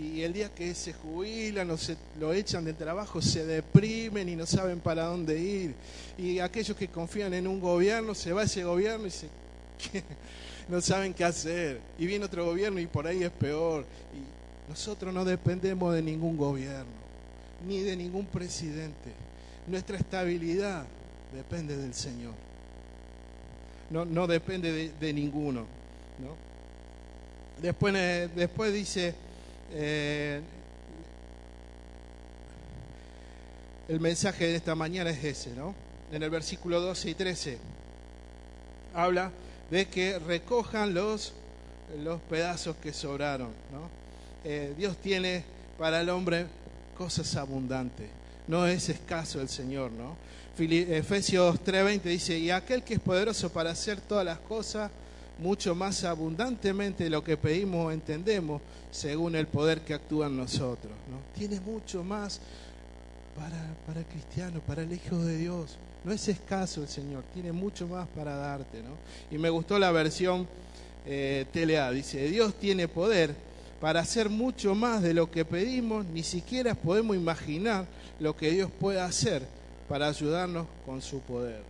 Y 0.00 0.22
el 0.22 0.32
día 0.32 0.48
que 0.54 0.72
se 0.74 0.92
jubilan 0.92 1.68
o 1.70 1.76
se 1.76 1.96
lo 2.18 2.32
echan 2.32 2.64
de 2.64 2.72
trabajo, 2.72 3.20
se 3.20 3.44
deprimen 3.44 4.28
y 4.28 4.36
no 4.36 4.46
saben 4.46 4.78
para 4.78 5.06
dónde 5.06 5.38
ir. 5.38 5.74
Y 6.16 6.38
aquellos 6.38 6.76
que 6.76 6.88
confían 6.88 7.34
en 7.34 7.48
un 7.48 7.58
gobierno, 7.58 8.14
se 8.14 8.32
va 8.32 8.44
ese 8.44 8.62
gobierno 8.62 9.08
y 9.08 9.10
se, 9.10 9.28
no 10.68 10.80
saben 10.80 11.12
qué 11.12 11.24
hacer. 11.24 11.80
Y 11.98 12.06
viene 12.06 12.24
otro 12.24 12.44
gobierno 12.44 12.78
y 12.78 12.86
por 12.86 13.06
ahí 13.06 13.24
es 13.24 13.30
peor. 13.30 13.84
Y 14.14 14.70
nosotros 14.70 15.12
no 15.12 15.24
dependemos 15.24 15.92
de 15.92 16.02
ningún 16.02 16.36
gobierno, 16.36 16.92
ni 17.66 17.80
de 17.80 17.96
ningún 17.96 18.26
presidente. 18.26 19.12
Nuestra 19.66 19.96
estabilidad 19.96 20.84
depende 21.34 21.76
del 21.76 21.94
Señor 21.94 22.49
no, 23.90 24.04
no 24.04 24.26
depende 24.26 24.92
de, 24.98 25.12
ninguno. 25.12 25.66
¿no? 26.18 26.36
Después, 27.60 27.94
eh, 27.96 28.28
después 28.34 28.72
dice, 28.72 29.14
eh, 29.72 30.40
el 33.88 34.00
mensaje 34.00 34.46
de 34.46 34.56
esta 34.56 34.74
mañana 34.74 35.10
es 35.10 35.22
ese, 35.24 35.50
¿no? 35.50 35.74
En 36.12 36.22
el 36.22 36.30
versículo 36.30 36.80
12 36.80 37.10
y 37.10 37.14
13 37.14 37.58
habla 38.94 39.30
de 39.70 39.86
que 39.86 40.18
recojan 40.18 40.94
los, 40.94 41.32
los 42.02 42.20
pedazos 42.22 42.76
que 42.76 42.92
sobraron, 42.92 43.50
¿no? 43.72 43.88
Eh, 44.44 44.74
Dios 44.76 44.96
tiene 44.96 45.44
para 45.78 46.00
el 46.00 46.08
hombre 46.08 46.46
cosas 46.96 47.34
abundantes, 47.36 48.08
no 48.50 48.66
es 48.66 48.88
escaso 48.88 49.40
el 49.40 49.48
Señor, 49.48 49.92
¿no? 49.92 50.16
Efesios 50.58 51.60
3:20 51.64 52.02
dice, 52.02 52.36
y 52.36 52.50
aquel 52.50 52.82
que 52.82 52.94
es 52.94 53.00
poderoso 53.00 53.50
para 53.50 53.70
hacer 53.70 54.00
todas 54.00 54.26
las 54.26 54.40
cosas 54.40 54.90
mucho 55.38 55.74
más 55.74 56.04
abundantemente 56.04 57.04
de 57.04 57.10
lo 57.10 57.22
que 57.22 57.36
pedimos 57.36 57.86
o 57.86 57.92
entendemos, 57.92 58.60
según 58.90 59.36
el 59.36 59.46
poder 59.46 59.80
que 59.82 59.94
actúa 59.94 60.26
en 60.26 60.36
nosotros. 60.36 60.92
¿no? 61.08 61.18
Tiene 61.38 61.60
mucho 61.60 62.02
más 62.02 62.40
para, 63.36 63.74
para 63.86 64.06
cristiano, 64.06 64.60
para 64.66 64.82
el 64.82 64.92
Hijo 64.92 65.16
de 65.18 65.38
Dios. 65.38 65.78
No 66.04 66.12
es 66.12 66.28
escaso 66.28 66.82
el 66.82 66.88
Señor, 66.88 67.22
tiene 67.32 67.52
mucho 67.52 67.86
más 67.86 68.06
para 68.08 68.34
darte. 68.34 68.82
¿no? 68.82 68.96
Y 69.34 69.38
me 69.38 69.48
gustó 69.48 69.78
la 69.78 69.92
versión 69.92 70.46
eh, 71.06 71.46
TLA, 71.52 71.92
dice, 71.92 72.28
Dios 72.28 72.54
tiene 72.54 72.88
poder 72.88 73.34
para 73.80 74.00
hacer 74.00 74.28
mucho 74.28 74.74
más 74.74 75.00
de 75.00 75.14
lo 75.14 75.30
que 75.30 75.46
pedimos, 75.46 76.04
ni 76.04 76.22
siquiera 76.22 76.74
podemos 76.74 77.16
imaginar 77.16 77.86
lo 78.20 78.36
que 78.36 78.50
Dios 78.50 78.70
puede 78.70 79.00
hacer 79.00 79.46
para 79.88 80.06
ayudarnos 80.06 80.66
con 80.86 81.02
su 81.02 81.20
poder. 81.20 81.62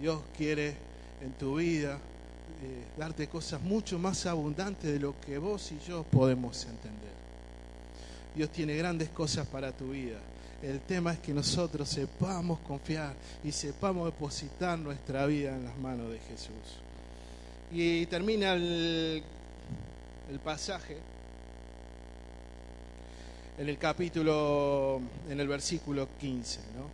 Dios 0.00 0.20
quiere 0.36 0.74
en 1.20 1.32
tu 1.34 1.56
vida 1.56 1.92
eh, 1.94 2.84
darte 2.98 3.28
cosas 3.28 3.60
mucho 3.60 3.98
más 3.98 4.26
abundantes 4.26 4.92
de 4.92 4.98
lo 4.98 5.14
que 5.20 5.38
vos 5.38 5.70
y 5.70 5.78
yo 5.86 6.02
podemos 6.04 6.64
entender. 6.64 7.12
Dios 8.34 8.50
tiene 8.50 8.74
grandes 8.76 9.10
cosas 9.10 9.46
para 9.46 9.70
tu 9.70 9.90
vida. 9.90 10.18
El 10.62 10.80
tema 10.80 11.12
es 11.12 11.18
que 11.18 11.34
nosotros 11.34 11.88
sepamos 11.88 12.60
confiar 12.60 13.14
y 13.44 13.52
sepamos 13.52 14.06
depositar 14.06 14.78
nuestra 14.78 15.26
vida 15.26 15.54
en 15.54 15.64
las 15.64 15.76
manos 15.76 16.10
de 16.10 16.18
Jesús. 16.20 16.80
Y 17.70 18.06
termina 18.06 18.54
el, 18.54 19.22
el 20.30 20.38
pasaje 20.38 20.98
en 23.58 23.68
el 23.68 23.78
capítulo, 23.78 25.00
en 25.28 25.40
el 25.40 25.48
versículo 25.48 26.08
15, 26.18 26.60
¿no? 26.76 26.90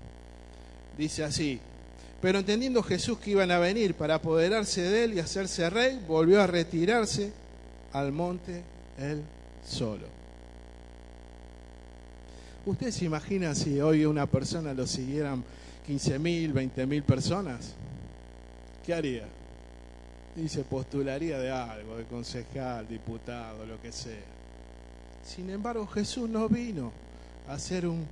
Dice 0.96 1.24
así, 1.24 1.60
pero 2.20 2.40
entendiendo 2.40 2.82
Jesús 2.82 3.18
que 3.18 3.30
iban 3.30 3.50
a 3.50 3.58
venir 3.58 3.94
para 3.94 4.16
apoderarse 4.16 4.82
de 4.82 5.04
él 5.04 5.14
y 5.14 5.20
hacerse 5.20 5.70
rey, 5.70 6.00
volvió 6.06 6.42
a 6.42 6.46
retirarse 6.46 7.32
al 7.92 8.10
monte 8.10 8.62
él 8.98 9.22
solo. 9.64 10.06
¿Usted 12.66 12.90
se 12.90 13.04
imagina 13.04 13.54
si 13.54 13.80
hoy 13.80 14.04
una 14.04 14.26
persona 14.26 14.74
lo 14.74 14.86
siguieran 14.86 15.44
15 15.86 16.18
mil, 16.18 16.52
20 16.52 16.86
mil 16.86 17.02
personas? 17.02 17.74
¿Qué 18.84 18.92
haría? 18.92 19.26
Y 20.36 20.48
se 20.48 20.64
postularía 20.64 21.38
de 21.38 21.50
algo, 21.50 21.96
de 21.96 22.04
concejal, 22.04 22.86
diputado, 22.88 23.64
lo 23.64 23.80
que 23.80 23.92
sea. 23.92 24.37
Sin 25.28 25.50
embargo, 25.50 25.86
Jesús 25.86 26.26
no 26.28 26.48
vino 26.48 26.90
a 27.48 27.58
ser 27.58 27.86
un, 27.86 28.06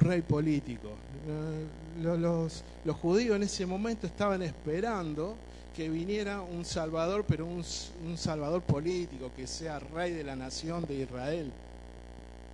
rey 0.00 0.20
político. 0.20 0.90
Eh, 1.26 2.18
los, 2.18 2.62
judíos 3.00 3.36
en 3.36 3.44
ese 3.44 3.64
momento 3.64 4.06
estaban 4.06 4.42
esperando 4.42 5.34
que 5.74 5.88
viniera 5.88 6.42
un 6.42 6.66
salvador, 6.66 7.24
pero 7.26 7.46
un, 7.46 7.64
un 8.06 8.18
salvador 8.18 8.60
político, 8.60 9.30
que 9.34 9.46
sea 9.46 9.78
rey 9.78 10.12
de 10.12 10.24
la 10.24 10.36
nación 10.36 10.84
de 10.84 10.96
Israel. 10.96 11.50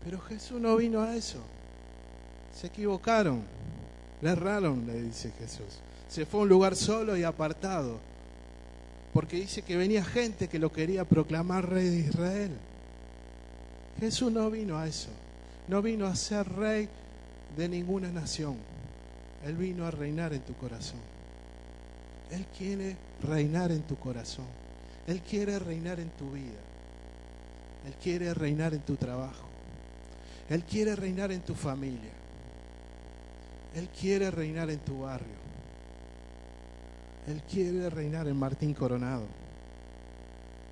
Pero 0.04 0.20
Jesús 0.20 0.60
no 0.60 0.76
vino 0.76 1.02
a 1.02 1.16
eso. 1.16 1.40
Se 2.54 2.68
equivocaron, 2.68 3.42
le 4.22 4.30
erraron, 4.30 4.86
le 4.86 5.02
dice 5.02 5.32
Jesús. 5.40 5.80
Se 6.08 6.24
fue 6.24 6.38
a 6.38 6.42
un 6.44 6.48
lugar 6.48 6.76
solo 6.76 7.16
y 7.16 7.24
apartado, 7.24 7.98
porque 9.12 9.38
dice 9.38 9.62
que 9.62 9.76
venía 9.76 10.04
gente 10.04 10.46
que 10.46 10.60
lo 10.60 10.70
quería 10.70 11.04
proclamar 11.04 11.68
rey 11.68 11.88
de 11.88 11.98
Israel. 11.98 12.52
Jesús 14.00 14.32
no 14.32 14.50
vino 14.50 14.78
a 14.78 14.86
eso, 14.86 15.10
no 15.68 15.80
vino 15.82 16.06
a 16.06 16.16
ser 16.16 16.48
rey 16.48 16.88
de 17.56 17.68
ninguna 17.68 18.10
nación, 18.10 18.56
Él 19.44 19.56
vino 19.56 19.86
a 19.86 19.90
reinar 19.90 20.32
en 20.32 20.40
tu 20.40 20.54
corazón. 20.54 21.00
Él 22.30 22.46
quiere 22.56 22.96
reinar 23.22 23.70
en 23.70 23.82
tu 23.82 23.96
corazón, 23.96 24.46
Él 25.06 25.20
quiere 25.20 25.58
reinar 25.58 26.00
en 26.00 26.10
tu 26.10 26.32
vida, 26.32 26.60
Él 27.86 27.94
quiere 28.02 28.34
reinar 28.34 28.74
en 28.74 28.80
tu 28.80 28.96
trabajo, 28.96 29.46
Él 30.48 30.64
quiere 30.64 30.96
reinar 30.96 31.30
en 31.30 31.42
tu 31.42 31.54
familia, 31.54 32.10
Él 33.74 33.88
quiere 33.88 34.30
reinar 34.30 34.70
en 34.70 34.80
tu 34.80 35.02
barrio, 35.02 35.44
Él 37.28 37.42
quiere 37.42 37.88
reinar 37.90 38.26
en 38.26 38.36
Martín 38.36 38.74
Coronado, 38.74 39.26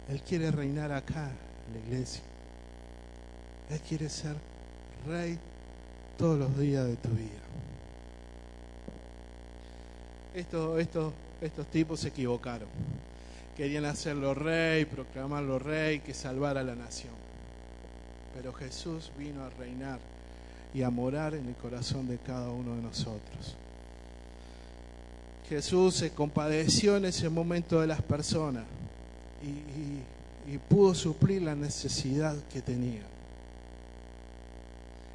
Él 0.09 0.21
quiere 0.23 0.51
reinar 0.51 0.91
acá 0.91 1.31
en 1.69 1.75
la 1.75 1.87
iglesia. 1.87 2.32
Él 3.73 3.81
quiere 3.81 4.09
ser 4.09 4.37
rey 5.07 5.39
todos 6.19 6.39
los 6.39 6.59
días 6.59 6.87
de 6.87 6.97
tu 6.97 7.09
vida. 7.09 7.43
Estos, 10.35 10.79
estos, 10.79 11.67
tipos 11.71 12.01
se 12.01 12.09
equivocaron. 12.09 12.69
Querían 13.57 13.85
hacerlo 13.87 14.35
rey, 14.35 14.85
proclamarlo 14.85 15.59
rey, 15.59 16.01
que 16.01 16.13
salvara 16.13 16.61
a 16.61 16.65
la 16.65 16.75
nación. 16.75 17.15
Pero 18.35 18.53
Jesús 18.53 19.11
vino 19.19 19.43
a 19.43 19.51
reinar 19.51 19.99
y 20.75 20.83
a 20.83 20.91
morar 20.91 21.35
en 21.35 21.49
el 21.49 21.55
corazón 21.55 22.09
de 22.09 22.19
cada 22.19 22.51
uno 22.51 22.77
de 22.77 22.83
nosotros. 22.83 23.57
Jesús 25.49 25.97
se 25.97 26.13
compadeció 26.13 26.97
en 26.97 27.07
ese 27.07 27.29
momento 27.29 27.81
de 27.81 27.87
las 27.87 28.01
personas 28.01 28.65
y, 29.43 30.59
pudo 30.69 30.95
suplir 30.95 31.43
la 31.43 31.55
necesidad 31.55 32.37
que 32.53 32.61
tenían. 32.61 33.05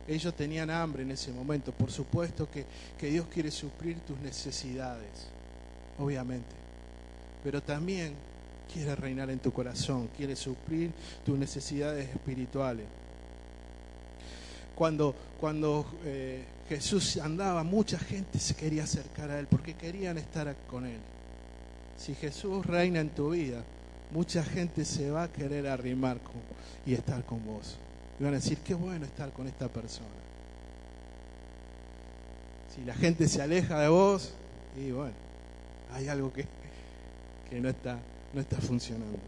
Ellos 0.08 0.34
tenían 0.34 0.70
hambre 0.70 1.04
en 1.04 1.12
ese 1.12 1.32
momento. 1.32 1.72
Por 1.72 1.91
supuesto 1.91 2.50
que, 2.50 2.65
que 2.98 3.08
Dios 3.08 3.28
quiere 3.28 3.52
suplir 3.52 4.00
tus 4.02 4.17
necesidades, 4.20 5.28
obviamente. 6.00 6.56
Pero 7.43 7.62
también 7.62 8.13
quiere 8.72 8.96
reinar 8.96 9.30
en 9.30 9.39
tu 9.39 9.52
corazón, 9.52 10.10
quiere 10.15 10.36
suplir 10.36 10.91
tus 11.26 11.38
necesidades 11.38 12.10
espirituales. 12.10 12.86
Cuando, 14.76 15.15
cuando 15.39 15.86
eh, 16.06 16.43
Jesús 16.70 17.17
andaba, 17.17 17.63
mucha 17.63 17.98
gente 17.98 18.39
se 18.39 18.56
quería 18.56 18.84
acercar 18.84 19.32
a 19.32 19.39
Él 19.39 19.48
porque 19.48 19.74
querían 19.74 20.17
estar 20.17 20.56
con 20.70 20.86
Él. 20.86 21.00
Si 21.98 22.13
Jesús 22.13 22.65
reina 22.65 23.00
en 23.00 23.10
tu 23.10 23.32
vida, 23.32 23.63
mucha 24.12 24.43
gente 24.43 24.86
se 24.86 25.10
va 25.10 25.24
a 25.24 25.28
querer 25.32 25.67
arrimar 25.67 26.20
y 26.86 26.93
estar 26.93 27.24
con 27.26 27.43
vos. 27.46 27.78
Y 28.19 28.23
van 28.23 28.34
a 28.34 28.38
decir, 28.38 28.58
qué 28.60 28.73
bueno 28.73 29.06
estar 29.06 29.32
con 29.32 29.47
esta 29.47 29.67
persona. 29.67 30.08
Si 32.75 32.84
la 32.84 32.93
gente 32.95 33.27
se 33.27 33.41
aleja 33.41 33.80
de 33.80 33.89
vos, 33.89 34.34
y 34.75 34.91
bueno, 34.91 35.13
hay 35.93 36.08
algo 36.08 36.32
que, 36.34 36.45
que 37.49 37.60
no, 37.60 37.69
está, 37.69 37.99
no 38.34 38.41
está 38.41 38.58
funcionando. 38.58 39.19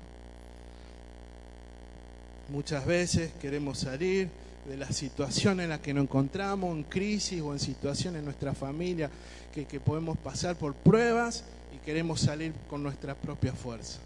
Muchas 2.49 2.85
veces 2.85 3.31
queremos 3.39 3.79
salir 3.79 4.29
de 4.67 4.77
la 4.77 4.91
situación 4.91 5.59
en 5.59 5.69
la 5.69 5.81
que 5.81 5.93
nos 5.93 6.03
encontramos, 6.03 6.75
en 6.75 6.83
crisis 6.83 7.41
o 7.41 7.53
en 7.53 7.59
situaciones 7.59 8.19
en 8.19 8.25
nuestra 8.25 8.53
familia, 8.53 9.09
que, 9.53 9.65
que 9.65 9.79
podemos 9.79 10.17
pasar 10.17 10.55
por 10.55 10.73
pruebas 10.73 11.43
y 11.75 11.77
queremos 11.77 12.21
salir 12.21 12.53
con 12.69 12.81
nuestra 12.81 13.15
propia 13.15 13.53
fuerza. 13.53 13.99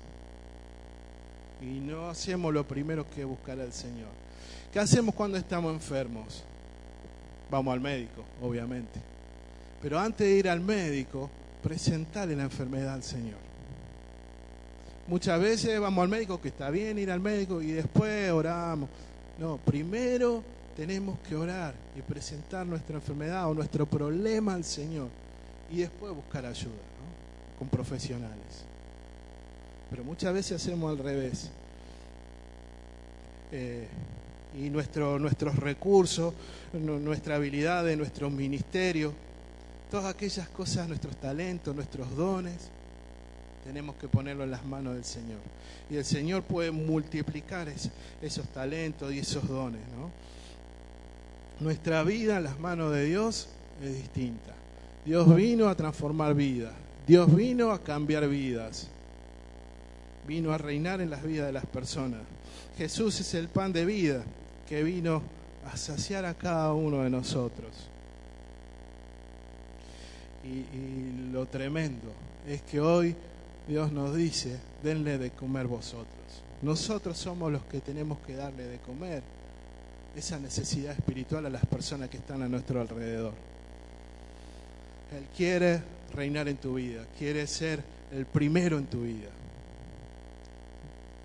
Y 1.62 1.80
no 1.80 2.10
hacemos 2.10 2.54
lo 2.54 2.68
primero 2.68 3.10
que 3.10 3.24
buscar 3.24 3.60
al 3.60 3.72
Señor. 3.72 4.23
¿Qué 4.72 4.80
hacemos 4.80 5.14
cuando 5.14 5.38
estamos 5.38 5.74
enfermos? 5.74 6.44
Vamos 7.50 7.74
al 7.74 7.82
médico, 7.82 8.24
obviamente. 8.42 9.00
Pero 9.82 10.00
antes 10.00 10.28
de 10.28 10.34
ir 10.34 10.50
al 10.50 10.60
médico, 10.60 11.30
presentarle 11.62 12.36
la 12.36 12.44
enfermedad 12.44 12.94
al 12.94 13.04
Señor. 13.04 13.38
Muchas 15.08 15.40
veces 15.40 15.80
vamos 15.80 16.04
al 16.04 16.10
médico, 16.10 16.40
que 16.40 16.48
está 16.48 16.70
bien 16.70 16.98
ir 16.98 17.12
al 17.12 17.20
médico, 17.20 17.62
y 17.62 17.72
después 17.72 18.32
oramos. 18.32 18.90
No, 19.38 19.58
primero 19.58 20.44
tenemos 20.76 21.20
que 21.20 21.36
orar 21.36 21.74
y 21.96 22.02
presentar 22.02 22.66
nuestra 22.66 22.96
enfermedad 22.96 23.50
o 23.50 23.54
nuestro 23.54 23.86
problema 23.86 24.56
al 24.56 24.64
Señor 24.64 25.10
y 25.72 25.78
después 25.78 26.14
buscar 26.14 26.46
ayuda 26.46 26.72
con 27.60 27.68
profesionales. 27.68 28.64
Pero 29.90 30.04
muchas 30.04 30.34
veces 30.34 30.62
hacemos 30.62 30.92
al 30.92 31.04
revés. 31.04 31.50
Eh, 33.52 33.88
y 34.60 34.70
nuestro, 34.70 35.18
nuestros 35.20 35.56
recursos, 35.56 36.34
nuestra 36.74 37.36
habilidad, 37.36 37.84
nuestro 37.96 38.30
ministerio, 38.30 39.14
todas 39.90 40.14
aquellas 40.14 40.48
cosas, 40.50 40.88
nuestros 40.88 41.16
talentos, 41.18 41.76
nuestros 41.76 42.16
dones, 42.16 42.70
tenemos 43.64 43.96
que 43.96 44.08
ponerlo 44.08 44.44
en 44.44 44.52
las 44.52 44.66
manos 44.66 44.96
del 44.96 45.06
Señor. 45.06 45.40
Y 45.90 45.96
el 45.96 46.06
Señor 46.06 46.44
puede 46.44 46.72
multiplicar 46.72 47.68
esos 48.22 48.48
talentos 48.50 49.12
y 49.14 49.20
esos 49.20 49.48
dones. 49.48 49.82
Nuestra 51.60 52.04
vida 52.04 52.38
en 52.38 52.44
las 52.44 52.60
manos 52.60 52.92
de 52.94 53.06
Dios 53.06 53.48
es 53.82 53.96
distinta. 53.96 54.54
Dios 55.06 55.34
vino 55.36 55.68
a 55.68 55.76
transformar 55.76 56.34
vidas. 56.34 56.74
Dios 57.08 57.34
vino 57.34 57.72
a 57.72 57.82
cambiar 57.82 58.28
vidas. 58.28 58.88
Vino 60.28 60.52
a 60.52 60.58
reinar 60.58 61.02
en 61.02 61.10
las 61.10 61.24
vidas 61.24 61.48
de 61.48 61.54
las 61.54 61.66
personas. 61.66 62.22
Jesús 62.78 63.20
es 63.20 63.34
el 63.34 63.48
pan 63.48 63.72
de 63.72 63.86
vida 63.86 64.24
que 64.74 64.84
vino 64.84 65.22
a 65.72 65.78
saciar 65.78 66.26
a 66.26 66.34
cada 66.34 66.74
uno 66.74 67.04
de 67.04 67.10
nosotros. 67.12 67.70
Y, 70.44 71.32
lo 71.32 71.46
tremendo 71.46 72.12
es 72.48 72.64
que 72.64 72.82
hoy 72.82 73.16
Dios 73.68 73.92
nos 73.92 74.16
dice, 74.16 74.58
denle 74.82 75.20
de 75.20 75.30
comer 75.30 75.68
vosotros. 75.68 76.08
Nosotros 76.64 77.20
somos 77.20 77.52
los 77.52 77.62
que 77.66 77.82
tenemos 77.82 78.18
que 78.26 78.36
darle 78.36 78.66
de 78.66 78.80
comer 78.80 79.22
esa 80.16 80.40
necesidad 80.40 80.94
espiritual 80.94 81.46
a 81.46 81.52
las 81.52 81.68
personas 81.68 82.10
que 82.10 82.18
están 82.18 82.42
a 82.42 82.48
nuestro 82.48 82.82
alrededor. 82.82 83.34
Él 85.16 85.28
quiere 85.38 85.84
reinar 86.16 86.48
en 86.48 86.58
tu 86.58 86.74
vida, 86.74 87.06
quiere 87.20 87.46
ser 87.46 87.84
el 88.12 88.26
primero 88.26 88.80
en 88.80 88.88
tu 88.88 89.04
vida. 89.04 89.30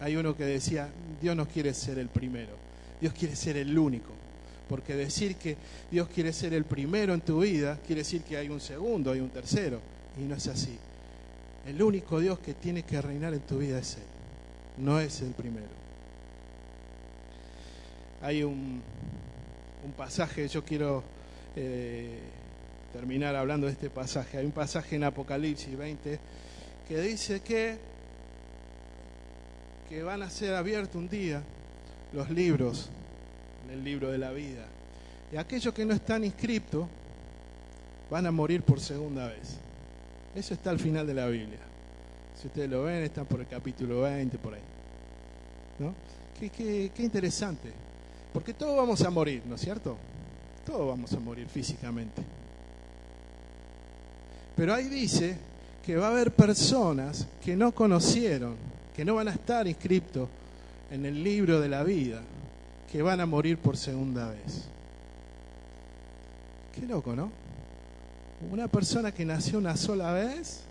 Hay 0.01 0.17
uno 0.17 0.37
que 0.37 0.45
decía, 0.45 0.91
Dios 1.23 1.35
no 1.35 1.49
quiere 1.49 1.73
ser 1.73 1.99
el 1.99 2.09
primero, 2.11 2.58
Dios 3.01 3.13
quiere 3.13 3.37
ser 3.37 3.57
el 3.57 3.77
único. 3.79 4.13
Porque 4.69 4.95
decir 4.95 5.37
que 5.37 5.57
Dios 5.91 6.09
quiere 6.09 6.33
ser 6.33 6.53
el 6.53 6.65
primero 6.65 7.15
en 7.15 7.23
tu 7.23 7.41
vida 7.41 7.79
quiere 7.87 8.03
decir 8.03 8.23
que 8.23 8.37
hay 8.37 8.49
un 8.49 8.61
segundo, 8.61 9.11
hay 9.11 9.21
un 9.21 9.31
tercero. 9.31 9.81
Y 10.19 10.23
no 10.23 10.35
es 10.35 10.47
así. 10.49 10.79
El 11.67 11.83
único 11.83 12.19
Dios 12.21 12.39
que 12.39 12.55
tiene 12.55 12.83
que 12.83 13.01
reinar 13.01 13.35
en 13.35 13.41
tu 13.41 13.59
vida 13.59 13.79
es 13.79 13.97
Él, 13.97 14.03
no 14.79 15.01
es 15.01 15.21
el 15.21 15.33
primero. 15.33 15.67
Hay 18.23 18.43
un, 18.43 18.83
pasaje, 19.97 20.49
yo 20.49 20.65
quiero 20.65 21.03
eh, 21.57 22.19
terminar 22.93 23.37
hablando 23.37 23.67
de 23.67 23.73
este 23.73 23.91
pasaje. 23.91 24.39
Hay 24.39 24.47
un 24.47 24.53
pasaje 24.53 24.97
en 24.97 25.05
Apocalipsis 25.05 25.77
20 25.77 26.19
que 26.89 27.01
dice 27.01 27.41
que, 27.41 27.77
que 29.89 30.03
van 30.03 30.23
a 30.23 30.31
ser 30.31 30.55
abiertos 30.55 30.97
un 30.97 31.09
día 31.09 31.43
los 32.13 32.31
libros, 32.31 32.89
el 33.71 33.85
libro 33.85 34.11
de 34.11 34.19
la 34.19 34.31
vida. 34.31 34.67
Y 35.33 35.37
aquellos 35.37 35.75
que 35.75 35.85
no 35.85 35.95
están 35.95 36.25
inscritos 36.25 36.87
van 38.11 38.27
a 38.27 38.31
morir 38.31 38.63
por 38.63 38.81
segunda 38.81 39.27
vez. 39.29 39.59
Eso 40.35 40.55
está 40.55 40.71
al 40.71 40.79
final 40.79 41.07
de 41.07 41.15
la 41.15 41.27
Biblia. 41.27 41.59
Si 42.41 42.47
ustedes 42.47 42.71
lo 42.71 42.85
ven, 42.85 43.03
están 43.03 43.27
por 43.27 43.41
el 43.41 43.47
capítulo 43.47 44.03
20, 44.03 44.39
por 44.39 44.55
ahí. 44.55 44.61
¿No? 45.79 45.95
Qué, 46.39 46.93
interesante. 46.99 47.73
Porque 48.33 48.55
todos 48.55 48.77
vamos 48.77 49.03
a 49.03 49.11
morir, 49.11 49.43
¿no 49.47 49.57
es 49.57 49.61
cierto? 49.61 49.97
Todos 50.65 50.87
vamos 50.87 51.13
a 51.13 51.19
morir 51.19 51.49
físicamente. 51.49 52.23
Pero 54.55 54.75
ahí 54.75 54.89
dice 54.89 55.37
que 55.85 55.97
va 55.97 56.09
a 56.09 56.11
haber 56.11 56.31
personas 56.31 57.27
que 57.45 57.57
no 57.57 57.73
conocieron, 57.73 58.57
que 58.95 59.05
no 59.05 59.17
van 59.17 59.29
a 59.29 59.33
estar 59.33 59.67
inscritos 59.67 60.29
en 60.91 61.07
el 61.07 61.23
libro 61.23 61.61
de 61.61 61.69
la 61.69 61.85
vida, 61.85 62.23
que 62.91 63.03
van 63.03 63.21
a 63.21 63.27
morir 63.27 63.59
por 63.59 63.77
segunda 63.77 64.31
vez. 64.31 64.69
Qué 66.75 66.87
loco, 66.87 67.15
¿no? 67.15 67.31
Una 68.51 68.69
persona 68.69 69.13
que 69.13 69.25
nació 69.25 69.59
una 69.59 69.77
sola 69.77 70.13
vez 70.13 70.63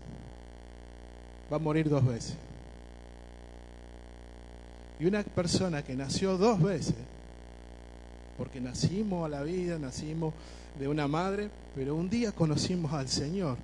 va 1.52 1.56
a 1.56 1.60
morir 1.60 1.88
dos 1.88 2.04
veces. 2.04 2.34
Y 4.98 5.06
una 5.06 5.22
persona 5.22 5.82
que 5.84 5.94
nació 5.94 6.36
dos 6.38 6.60
veces, 6.60 6.96
porque 8.36 8.60
nacimos 8.60 9.26
a 9.26 9.28
la 9.28 9.42
vida, 9.42 9.78
nacimos 9.78 10.34
de 10.78 10.88
una 10.88 11.06
madre, 11.06 11.50
pero 11.74 11.94
un 11.94 12.10
día 12.10 12.32
conocimos 12.32 12.92
al 12.92 13.08
Señor 13.08 13.58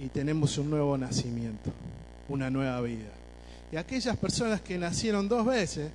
y 0.00 0.08
tenemos 0.08 0.58
un 0.58 0.70
nuevo 0.70 0.98
nacimiento, 0.98 1.70
una 2.28 2.50
nueva 2.50 2.80
vida. 2.80 3.21
Y 3.72 3.76
aquellas 3.76 4.16
personas 4.18 4.60
que 4.60 4.78
nacieron 4.78 5.28
dos 5.28 5.46
veces 5.46 5.90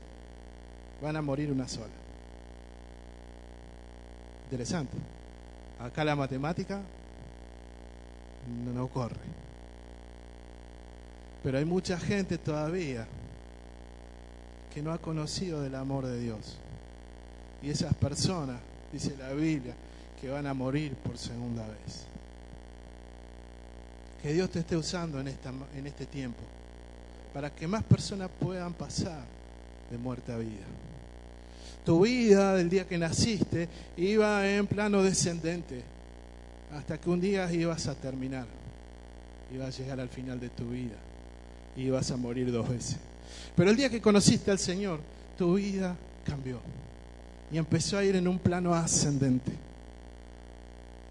van 1.01 1.15
a 1.15 1.21
morir 1.21 1.51
una 1.51 1.67
sola. 1.67 1.93
Interesante. 4.45 4.97
Acá 5.79 6.03
la 6.03 6.15
matemática 6.15 6.81
no, 8.65 8.73
no 8.73 8.87
corre. 8.87 9.15
Pero 11.43 11.59
hay 11.59 11.65
mucha 11.65 11.99
gente 11.99 12.39
todavía 12.39 13.07
que 14.73 14.81
no 14.81 14.91
ha 14.91 14.97
conocido 14.97 15.61
del 15.61 15.75
amor 15.75 16.07
de 16.07 16.19
Dios. 16.19 16.57
Y 17.61 17.69
esas 17.69 17.93
personas, 17.93 18.59
dice 18.91 19.15
la 19.17 19.33
Biblia, 19.33 19.75
que 20.19 20.29
van 20.29 20.47
a 20.47 20.53
morir 20.53 20.95
por 20.95 21.17
segunda 21.17 21.65
vez. 21.67 22.05
Que 24.21 24.33
Dios 24.33 24.49
te 24.49 24.59
esté 24.59 24.75
usando 24.75 25.19
en, 25.19 25.27
este 25.85 26.05
tiempo 26.07 26.39
para 27.37 27.53
que 27.53 27.67
más 27.67 27.83
personas 27.83 28.31
puedan 28.39 28.73
pasar 28.73 29.23
de 29.91 29.97
muerte 29.99 30.31
a 30.31 30.37
vida. 30.37 30.65
Tu 31.85 32.01
vida 32.01 32.55
del 32.55 32.67
día 32.67 32.87
que 32.87 32.97
naciste 32.97 33.69
iba 33.95 34.49
en 34.49 34.65
plano 34.65 35.03
descendente 35.03 35.83
hasta 36.75 36.97
que 36.97 37.07
un 37.07 37.21
día 37.21 37.53
ibas 37.53 37.85
a 37.85 37.93
terminar, 37.93 38.47
ibas 39.53 39.67
a 39.67 39.77
llegar 39.77 39.99
al 39.99 40.09
final 40.09 40.39
de 40.39 40.49
tu 40.49 40.71
vida 40.71 40.95
ibas 41.75 42.09
a 42.09 42.17
morir 42.17 42.51
dos 42.51 42.67
veces. 42.69 42.97
Pero 43.55 43.69
el 43.69 43.77
día 43.77 43.91
que 43.91 44.01
conociste 44.01 44.49
al 44.49 44.57
Señor, 44.57 44.99
tu 45.37 45.53
vida 45.57 45.95
cambió 46.25 46.59
y 47.51 47.59
empezó 47.59 47.99
a 47.99 48.03
ir 48.03 48.15
en 48.15 48.27
un 48.27 48.39
plano 48.39 48.73
ascendente. 48.73 49.51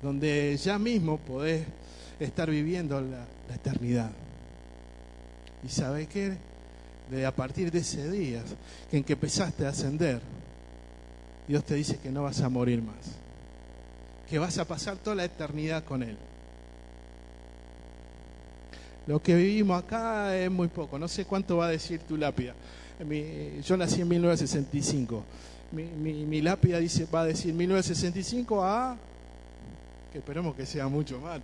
donde 0.03 0.57
ya 0.57 0.77
mismo 0.77 1.19
podés 1.19 1.65
estar 2.19 2.51
viviendo 2.51 3.01
la, 3.01 3.25
la 3.49 3.55
eternidad. 3.55 4.11
¿Y 5.64 5.69
sabes 5.69 6.09
qué? 6.09 6.37
De 7.11 7.25
a 7.25 7.35
partir 7.35 7.71
de 7.71 7.79
ese 7.79 8.11
día 8.11 8.42
en 8.90 9.05
que 9.05 9.12
empezaste 9.12 9.64
a 9.64 9.71
ascender, 9.71 10.21
Dios 11.47 11.64
te 11.64 11.75
dice 11.75 11.99
que 11.99 12.11
no 12.11 12.25
vas 12.25 12.40
a 12.40 12.49
morir 12.49 12.83
más, 12.83 12.97
que 14.29 14.38
vas 14.38 14.59
a 14.59 14.64
pasar 14.64 14.97
toda 14.97 15.16
la 15.16 15.25
eternidad 15.25 15.85
con 15.85 16.03
Él. 16.03 16.16
Lo 19.07 19.23
que 19.23 19.37
vivimos 19.37 19.83
acá 19.83 20.37
es 20.37 20.51
muy 20.51 20.66
poco, 20.66 20.99
no 20.99 21.07
sé 21.07 21.25
cuánto 21.25 21.59
va 21.59 21.66
a 21.66 21.71
decir 21.71 22.01
tu 22.01 22.16
lápida. 22.16 22.55
yo 23.64 23.77
nací 23.77 24.01
en 24.01 24.09
1965. 24.09 25.23
Mi, 25.73 26.42
lápida 26.42 26.79
dice, 26.79 27.07
va 27.12 27.23
a 27.23 27.27
decir 27.27 27.55
1965 27.55 28.64
a 28.64 28.97
que 30.12 30.19
esperemos 30.19 30.57
que 30.57 30.64
sea 30.66 30.88
mucho 30.88 31.21
más, 31.21 31.40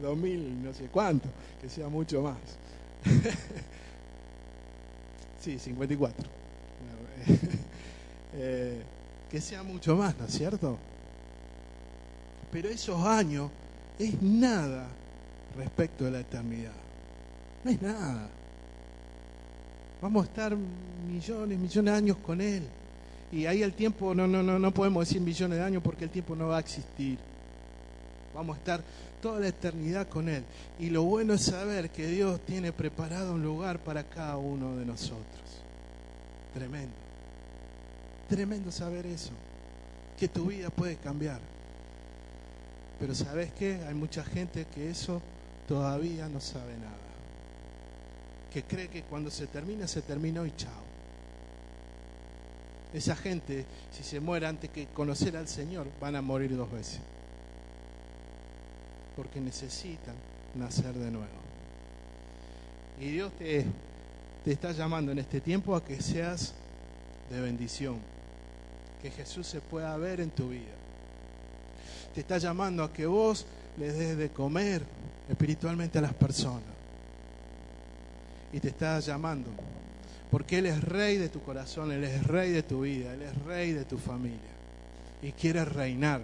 2000, 0.00 0.64
no 0.64 0.74
sé 0.74 0.84
cuánto, 0.86 1.28
que 1.62 1.68
sea 1.68 1.88
mucho 1.88 2.22
más. 2.22 2.36
sí, 5.40 5.58
54. 5.58 6.28
Eh, 8.36 8.82
que 9.30 9.40
sea 9.40 9.62
mucho 9.62 9.94
más, 9.94 10.18
¿no 10.18 10.26
es 10.26 10.32
cierto? 10.32 10.76
Pero 12.50 12.68
esos 12.68 13.00
años 13.06 13.48
es 13.96 14.20
nada 14.20 14.88
respecto 15.56 16.04
de 16.04 16.10
la 16.10 16.18
eternidad. 16.18 16.72
No 17.62 17.70
es 17.70 17.80
nada. 17.80 18.28
Vamos 20.02 20.24
a 20.24 20.28
estar 20.28 20.56
millones, 21.06 21.58
millones 21.58 21.92
de 21.92 21.98
años 21.98 22.16
con 22.18 22.40
Él. 22.40 22.64
Y 23.32 23.46
ahí 23.46 23.62
el 23.62 23.72
tiempo, 23.72 24.14
no, 24.14 24.26
no, 24.26 24.42
no, 24.42 24.58
no 24.58 24.74
podemos 24.74 25.06
decir 25.06 25.20
millones 25.20 25.58
de 25.58 25.64
años 25.64 25.82
porque 25.82 26.04
el 26.04 26.10
tiempo 26.10 26.36
no 26.36 26.48
va 26.48 26.58
a 26.58 26.60
existir. 26.60 27.18
Vamos 28.34 28.56
a 28.56 28.58
estar 28.58 28.82
toda 29.24 29.40
la 29.40 29.48
eternidad 29.48 30.06
con 30.06 30.28
Él. 30.28 30.44
Y 30.78 30.90
lo 30.90 31.04
bueno 31.04 31.32
es 31.32 31.46
saber 31.46 31.88
que 31.88 32.06
Dios 32.08 32.40
tiene 32.44 32.72
preparado 32.72 33.32
un 33.32 33.42
lugar 33.42 33.78
para 33.78 34.04
cada 34.04 34.36
uno 34.36 34.76
de 34.76 34.84
nosotros. 34.84 35.62
Tremendo. 36.52 36.92
Tremendo 38.28 38.70
saber 38.70 39.06
eso. 39.06 39.30
Que 40.18 40.28
tu 40.28 40.44
vida 40.48 40.68
puede 40.68 40.96
cambiar. 40.96 41.40
Pero 43.00 43.14
¿sabes 43.14 43.50
qué? 43.58 43.80
Hay 43.88 43.94
mucha 43.94 44.22
gente 44.24 44.66
que 44.74 44.90
eso 44.90 45.22
todavía 45.66 46.28
no 46.28 46.38
sabe 46.38 46.76
nada. 46.76 46.92
Que 48.52 48.62
cree 48.62 48.88
que 48.88 49.04
cuando 49.04 49.30
se 49.30 49.46
termina, 49.46 49.88
se 49.88 50.02
terminó 50.02 50.44
y 50.44 50.54
chao. 50.54 50.84
Esa 52.92 53.16
gente, 53.16 53.64
si 53.90 54.02
se 54.02 54.20
muere 54.20 54.46
antes 54.46 54.68
que 54.68 54.88
conocer 54.88 55.34
al 55.34 55.48
Señor, 55.48 55.86
van 55.98 56.14
a 56.14 56.20
morir 56.20 56.54
dos 56.54 56.70
veces. 56.70 57.00
Porque 59.16 59.40
necesitan 59.40 60.14
nacer 60.54 60.94
de 60.94 61.10
nuevo. 61.10 61.44
Y 63.00 63.08
Dios 63.08 63.32
te, 63.38 63.64
está 64.46 64.72
llamando 64.72 65.12
en 65.12 65.18
este 65.18 65.40
tiempo 65.40 65.74
a 65.74 65.84
que 65.84 66.00
seas 66.00 66.54
de 67.30 67.40
bendición. 67.40 67.98
Que 69.02 69.10
Jesús 69.10 69.46
se 69.46 69.60
pueda 69.60 69.96
ver 69.96 70.20
en 70.20 70.30
tu 70.30 70.50
vida. 70.50 70.74
Te 72.14 72.20
está 72.20 72.38
llamando 72.38 72.84
a 72.84 72.92
que 72.92 73.06
vos 73.06 73.46
les 73.76 73.98
des 73.98 74.16
de 74.16 74.30
comer 74.30 74.82
espiritualmente 75.28 75.98
a 75.98 76.02
las 76.02 76.14
personas. 76.14 76.62
Y 78.52 78.60
te 78.60 78.68
está 78.68 79.00
llamando. 79.00 79.50
Porque 80.30 80.58
Él 80.58 80.66
es 80.66 80.82
rey 80.82 81.16
de 81.16 81.28
tu 81.28 81.42
corazón, 81.42 81.92
Él 81.92 82.04
es 82.04 82.26
rey 82.26 82.52
de 82.52 82.62
tu 82.62 82.82
vida, 82.82 83.12
Él 83.14 83.22
es 83.22 83.36
rey 83.44 83.72
de 83.72 83.84
tu 83.84 83.98
familia. 83.98 84.38
Y 85.22 85.32
quiere 85.32 85.64
reinar. 85.64 86.22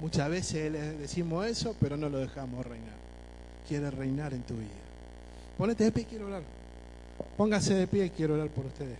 Muchas 0.00 0.28
veces 0.28 0.70
le 0.70 0.80
decimos 0.98 1.46
eso, 1.46 1.74
pero 1.80 1.96
no 1.96 2.08
lo 2.08 2.18
dejamos 2.18 2.64
reinar. 2.66 2.94
Quiere 3.66 3.90
reinar 3.90 4.34
en 4.34 4.42
tu 4.42 4.54
vida. 4.54 4.70
Ponete 5.56 5.84
de 5.84 5.92
pie, 5.92 6.04
quiero 6.04 6.26
orar. 6.26 6.42
Póngase 7.36 7.74
de 7.74 7.86
pie, 7.86 8.10
quiero 8.10 8.34
orar 8.34 8.48
por 8.48 8.66
ustedes. 8.66 8.96